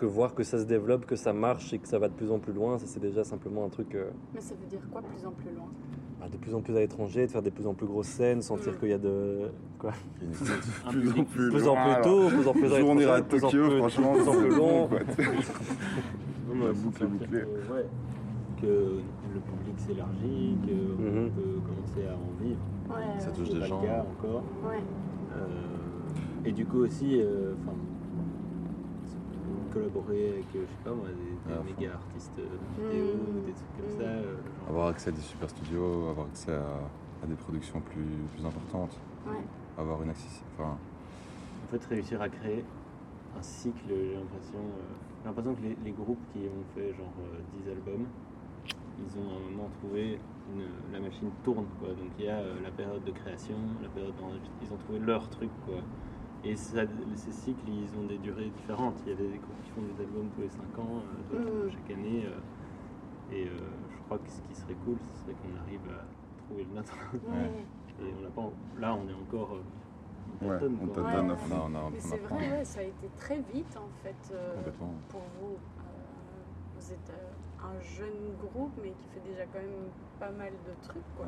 [0.00, 2.30] que voir que ça se développe, que ça marche et que ça va de plus
[2.32, 5.02] en plus loin, ça c'est déjà simplement un truc euh, Mais ça veut dire quoi
[5.02, 5.66] plus en plus loin?
[6.18, 8.40] bah, de plus en plus à l'étranger, de faire de plus en plus grosses scènes,
[8.40, 8.76] sentir Mm.
[8.78, 9.50] qu'il y a de.
[9.78, 9.92] Quoi?
[10.22, 10.28] Une-
[10.86, 12.00] Un Plus en plus De plus en plus alors.
[12.00, 13.68] tôt, de plus en plus à Le jour où on ira à de plus Tokyo,
[13.68, 14.88] plus- franchement, de plus en plus long.
[14.88, 14.98] quoi.
[14.98, 17.40] Non, La mais boucle est bouclée.
[17.40, 17.86] Que, ouais,
[18.60, 21.30] que le public s'élargit, qu'on Mhm.
[21.30, 22.60] peut commencer à en vivre.
[22.88, 23.78] Ouais, Ça touche des gens.
[23.78, 24.42] encore.
[24.66, 24.82] ouais.
[25.36, 25.46] Euh,
[26.44, 27.76] et du coup aussi, euh, enfin,
[29.72, 33.46] collaborer avec, euh, je sais pas moi, des, des Ah, méga artistes de vidéo, Mm.
[33.46, 33.98] des trucs comme Mm.
[34.00, 34.04] ça.
[34.08, 36.66] euh, genre- Avoir accès à des super studios, avoir accès à,
[37.22, 38.04] à des productions plus,
[38.34, 39.42] plus importantes, Ouais.
[39.78, 40.42] avoir une accès.
[40.58, 40.76] Enfin,
[41.64, 42.64] En fait, réussir à créer
[43.38, 44.58] un cycle, j'ai l'impression.
[44.58, 44.92] euh,
[45.22, 48.06] j'ai l'impression que les, les groupes qui ont fait genre euh, 10 albums,
[48.98, 50.18] ils ont à un moment trouvé
[50.52, 51.88] une, la machine tourne quoi.
[51.90, 54.98] Donc il y a euh, la période de création, la période d'enregistrement, ils ont trouvé
[54.98, 55.76] leur truc quoi.
[56.42, 56.82] Et ça,
[57.16, 58.96] ces cycles, ils ont des durées différentes.
[59.04, 61.66] Il y a des groupes qui font des albums tous les 5 ans, euh, d'autres
[61.66, 61.70] Mm.
[61.70, 62.24] chaque année.
[62.26, 62.40] euh,
[63.32, 63.58] et euh,
[63.94, 66.04] je crois que ce qui serait cool, ce serait qu'on arrive à
[66.46, 66.94] trouver le nôtre.
[67.12, 67.66] Ouais.
[68.02, 68.50] Et on l'a pas.
[68.78, 69.58] Là, on est encore.
[70.42, 71.36] on Ouais, tâtonne, on tâtonne Ouais.
[71.52, 74.54] on a, on Mais c'est vrai, ouais, ça a été très vite en fait euh,
[74.56, 74.94] Complètement.
[75.10, 75.52] pour vous.
[75.52, 76.42] Euh,
[76.76, 80.72] vous êtes euh, un jeune groupe, mais qui fait déjà quand même pas mal de
[80.88, 81.02] trucs.
[81.14, 81.26] Quoi.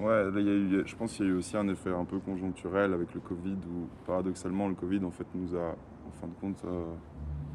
[0.00, 0.30] Ouais.
[0.30, 2.04] Là, il y a eu, je pense qu'il y a eu aussi un effet un
[2.04, 5.70] peu conjoncturel avec le Covid où paradoxalement le Covid en fait nous a
[6.06, 6.84] en fin de compte euh,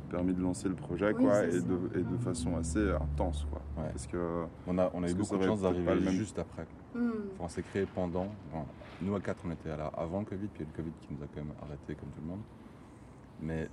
[0.10, 3.62] permis de lancer le projet Oui, quoi et de, et de façon assez intense quoi.
[3.78, 3.90] Ouais.
[3.92, 6.66] Parce que On a, on a Parce eu beaucoup de chance d'arriver même- juste après.
[6.96, 7.10] Hmm.
[7.34, 8.28] Enfin, on s'est créé pendant.
[8.52, 8.66] enfin,
[9.02, 10.94] nous à 4, on était là avant le Covid, puis il y a le Covid
[11.02, 12.42] qui nous a quand même arrêté comme tout le monde.
[13.42, 13.70] Mais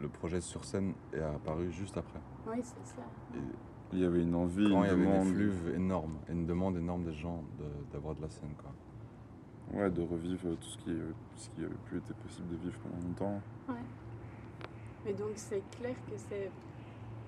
[0.00, 2.18] le projet sur scène est apparu juste après.
[2.48, 3.02] Oui, c'est ça.
[3.36, 3.38] Et
[3.92, 6.32] il y avait une envie, quand une il y avait demande, une effluve énorme, et
[6.32, 7.42] une demande énorme des gens
[7.92, 8.50] d'avoir de, la scène.
[8.58, 9.80] Quoi.
[9.80, 12.78] ouais, de revivre tout ce qui, tout ce qui avait plus été possible de vivre
[12.80, 13.40] pendant longtemps.
[15.04, 16.50] Mais donc c'est clair que c'est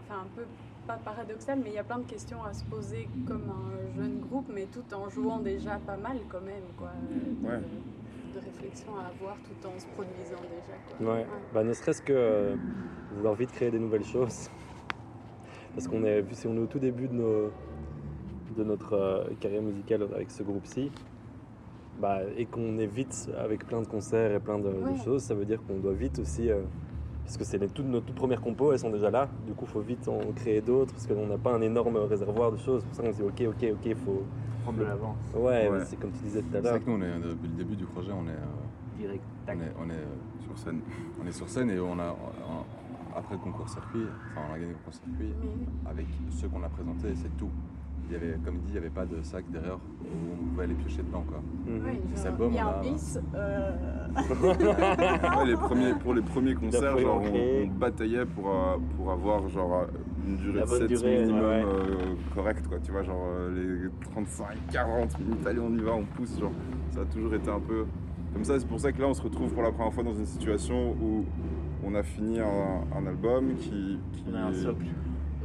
[0.09, 0.45] enfin, un peu
[0.87, 4.21] pas paradoxal, mais il y a plein de questions à se poser comme un jeune
[4.21, 6.63] groupe, mais tout en jouant déjà pas mal quand même.
[6.79, 7.61] Quoi, de, Ouais.
[8.35, 10.77] de réflexion à avoir tout en se produisant déjà.
[10.99, 11.15] Quoi.
[11.15, 11.27] Ouais.
[11.53, 12.57] Bah, ne serait-ce que euh,
[13.15, 14.49] vouloir vite créer des nouvelles choses.
[15.77, 17.53] Parce qu'on est, si on est au tout début de, nos,
[18.57, 20.91] de notre euh, carrière musicale avec ce groupe-ci,
[22.01, 24.71] bah, et qu'on est vite avec plein de concerts et plein de,
[25.05, 26.51] choses, ça veut dire qu'on doit vite aussi.
[26.51, 26.63] euh,
[27.25, 29.29] parce que c'est les, toutes nos toutes premières compos, elles sont déjà là.
[29.47, 32.53] Du coup, il faut vite en créer d'autres parce qu'on n'a pas un énorme réservoir
[32.53, 32.81] de choses.
[32.83, 34.23] C'est pour ça qu'on se dit, ok, ok, ok, il faut.
[34.63, 35.17] Prendre de l'avance.
[35.35, 36.73] Ouais, c'est comme tu disais tout à C'est l'heure.
[36.73, 39.23] vrai que nous, on est, depuis le début du projet, on est, euh, Direct.
[39.49, 39.55] on est,
[39.87, 40.81] on est, euh, Sur scène.
[41.23, 42.86] on est sur scène et on a, on-
[43.17, 44.03] après le concours circuit,
[44.33, 45.33] enfin on a gagné le concours circuit,
[45.89, 47.51] avec ceux qu'on a présentés, c'est tout.
[48.09, 50.63] Il y avait, comme dit, il n'y avait pas de sac derrière où on pouvait
[50.65, 51.25] aller piocher dedans.
[51.29, 51.41] Quoi.
[51.67, 51.83] Mhm.
[52.15, 53.19] Cet genre, album, il y a un bis.
[53.35, 53.73] euh,
[55.39, 59.87] Ouais, les premiers, pour les premiers concerts, genre, on, bataillait pour, euh, pour avoir genre,
[60.25, 61.65] une durée La de bonne set durée, minimum ouais.
[61.65, 62.69] euh, correcte.
[62.69, 66.39] Quoi, tu vois, genre les 35, 40 minutes, allez, on y va, on pousse.
[66.39, 66.53] Genre,
[66.91, 67.87] ça a toujours été un peu
[68.33, 68.61] comme ça.
[68.61, 70.93] C'est pour ça que là, on se retrouve pour la première fois dans une situation
[71.03, 71.25] où
[71.85, 74.87] on a fini un, un album qui, qui On a un est- socle.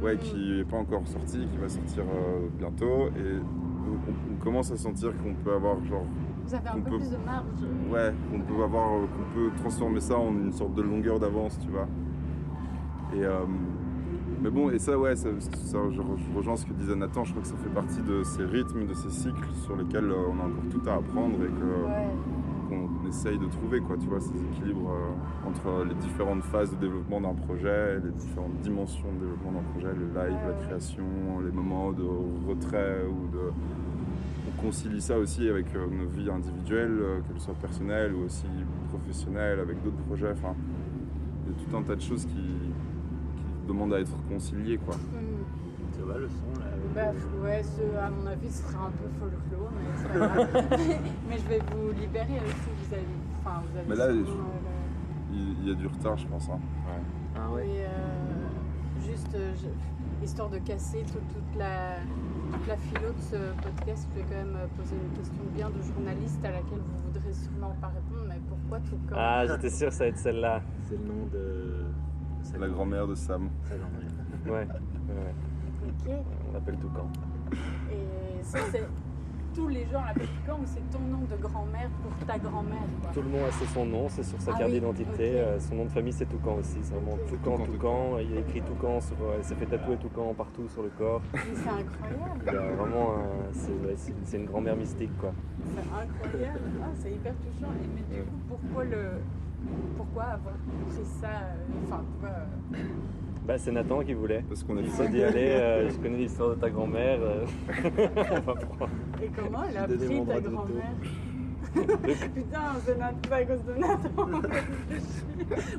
[0.02, 3.06] ouais, qui n'est pas encore sorti, qui va sortir euh, bientôt.
[3.16, 6.04] Et on, on commence à sentir qu'on peut avoir genre
[6.46, 7.44] Vous avez un On peu peut- plus de marge.
[7.90, 11.58] Ouais, qu'on peut avoir, euh, qu'on peut transformer ça en une sorte de longueur d'avance,
[11.60, 11.86] tu vois.
[13.14, 13.40] Et euh,
[14.42, 17.22] mais bon, et ça, ouais, ça, ça, je, re- je rejoins ce que disait Nathan.
[17.24, 20.40] Je crois que ça fait partie de ces rythmes, de ces cycles sur lesquels on
[20.40, 22.08] a encore tout à apprendre et que Ouais.
[23.12, 23.96] Essaye de trouver, quoi.
[23.98, 28.58] Tu vois, ces équilibres euh, entre les différentes phases de développement d'un projet, les différentes
[28.62, 31.04] dimensions de développement d'un projet, le live, la création,
[31.44, 32.02] les moments de
[32.48, 33.50] retrait ou de
[34.48, 38.46] on concilie ça aussi avec euh, nos vies individuelles, euh, qu'elles soient personnelles ou aussi
[38.88, 40.32] professionnelles, avec d'autres projets.
[40.32, 40.54] Enfin,
[41.46, 44.94] il y a tout un tas de choses qui, qui demandent à être conciliées, quoi.
[44.94, 47.12] Ça va le son là Bah,
[47.44, 50.96] ouais, ce, à mon avis, ce sera un peu folklore, mais
[51.28, 52.81] mais je vais vous libérer aussi.
[52.92, 53.06] Vous avez,
[53.40, 56.46] enfin, vous avez Mais là, je- euh, Il, y a du retard, je pense.
[56.50, 56.58] hein.
[57.34, 57.66] Ah ouais.
[57.66, 57.88] Et, euh,
[59.06, 61.96] juste, euh, je- histoire de casser tout- toute la,
[62.52, 65.80] toute la philo de ce podcast, je vais quand même poser une question bien de
[65.80, 69.88] journaliste à laquelle vous voudrez sûrement pas répondre, mais pourquoi tout comme Ah, j'étais sûr
[69.88, 70.60] que ça va être celle-là.
[70.84, 71.84] C'est le nom de.
[72.42, 73.48] C'est la grand-mère de Sam.
[73.64, 74.10] Sa grand-mère.
[74.44, 75.34] Ouais, ouais,
[75.88, 76.14] Ok.
[76.50, 77.08] on l'appelle Toucan.
[77.90, 78.86] Et ça, c'est
[79.54, 82.78] tous les gens l'appellent Toucan ou c'est ton nom de grand-mère pour ta grand-mère.
[83.12, 85.40] Tout le monde a son nom, c'est sur sa Ah carte oui, d'identité.
[85.40, 86.78] Euh, Son nom de famille, c'est Toucan aussi.
[86.82, 87.28] C'est vraiment Ok.
[87.28, 88.18] Toucan, Toucan, Toucan.
[88.20, 89.16] Il y a écrit Toucan sur.
[89.22, 91.20] euh, Il s'est fait tatouer Toucan partout sur le corps.
[91.34, 92.40] Mais c'est incroyable.
[92.46, 93.12] Il y a vraiment.
[93.16, 95.32] un- c'est ouais, c'est- c'est une grand-mère mystique, quoi.
[95.74, 96.60] C'est incroyable.
[96.82, 97.72] Ah, c'est hyper touchant.
[97.72, 99.04] Et mais du coup, pourquoi le.
[99.96, 100.54] Pourquoi avoir
[100.88, 102.36] pris ça euh, Enfin, pourquoi.
[102.38, 102.76] euh,
[103.46, 104.44] Bah, c'est Nathan qui voulait.
[104.48, 107.18] Parce qu'on s'est dit, allez, euh, je connais l'histoire de ta grand-mère.
[107.20, 107.44] euh,
[108.30, 108.88] on va prendre.
[109.22, 110.50] Et comment elle a pris mon ta droit de veto.
[110.56, 110.94] grand-mère
[112.34, 114.26] Putain, c'est Nat- c'est à cause de Nathan.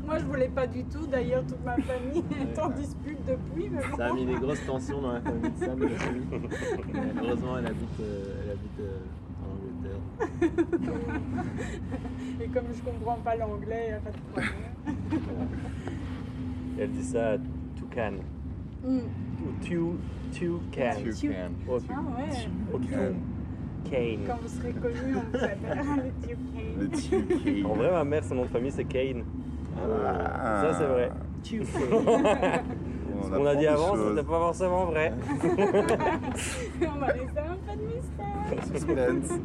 [0.05, 1.05] Moi, je voulais pas du tout.
[1.05, 3.69] D'ailleurs, toute ma famille est en dispute depuis.
[3.69, 3.97] Mais bon.
[3.97, 6.25] Ça a mis des grosses tensions dans la famille de Sam et de famille.
[6.93, 8.97] Mais Heureusement, elle habite, euh, elle habite euh,
[9.43, 11.43] en Angleterre.
[12.41, 15.47] Et comme je comprends pas l'anglais, il n'y a pas de problème.
[16.79, 17.37] Elle dit ça à
[17.77, 18.13] Toucan.
[18.83, 18.97] Hmm.
[18.99, 20.91] Ou Tu, Toucan.
[21.03, 21.51] Tu Tu- can.
[21.67, 22.47] Ou Ah ouais.
[22.73, 23.13] ou Toucan.
[23.89, 24.19] Kane.
[24.25, 27.65] Quand vous serez connu, on vous appellera le Duke Le.
[27.65, 29.23] En vrai, ma mère, son nom de famille, c'est Kane.
[29.77, 30.61] Ah.
[30.61, 31.11] Ça, c'est vrai.
[33.15, 35.13] On Ce qu'on a dit avant, c'était pas forcément vrai.
[35.43, 38.63] On va laisser un peu de mystère.
[38.73, 39.39] Suspense.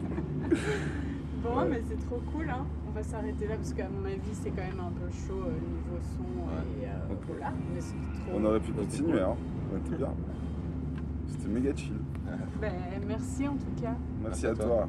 [1.42, 2.64] Bon, mais c'est trop cool, hein.
[2.98, 5.52] On va s'arrêter là parce qu'à mon avis, c'est quand même un peu chaud euh,
[5.52, 7.18] niveau son et euh, Ok.
[7.28, 7.52] voilà.
[7.72, 8.36] Mais c'est trop.
[8.36, 9.36] On aurait pu continuer, hein.
[9.72, 10.12] On était bien.
[11.28, 11.92] C'était méga chill.
[12.60, 12.72] Ben,
[13.06, 13.94] merci en tout cas.
[14.20, 14.88] Merci à toi.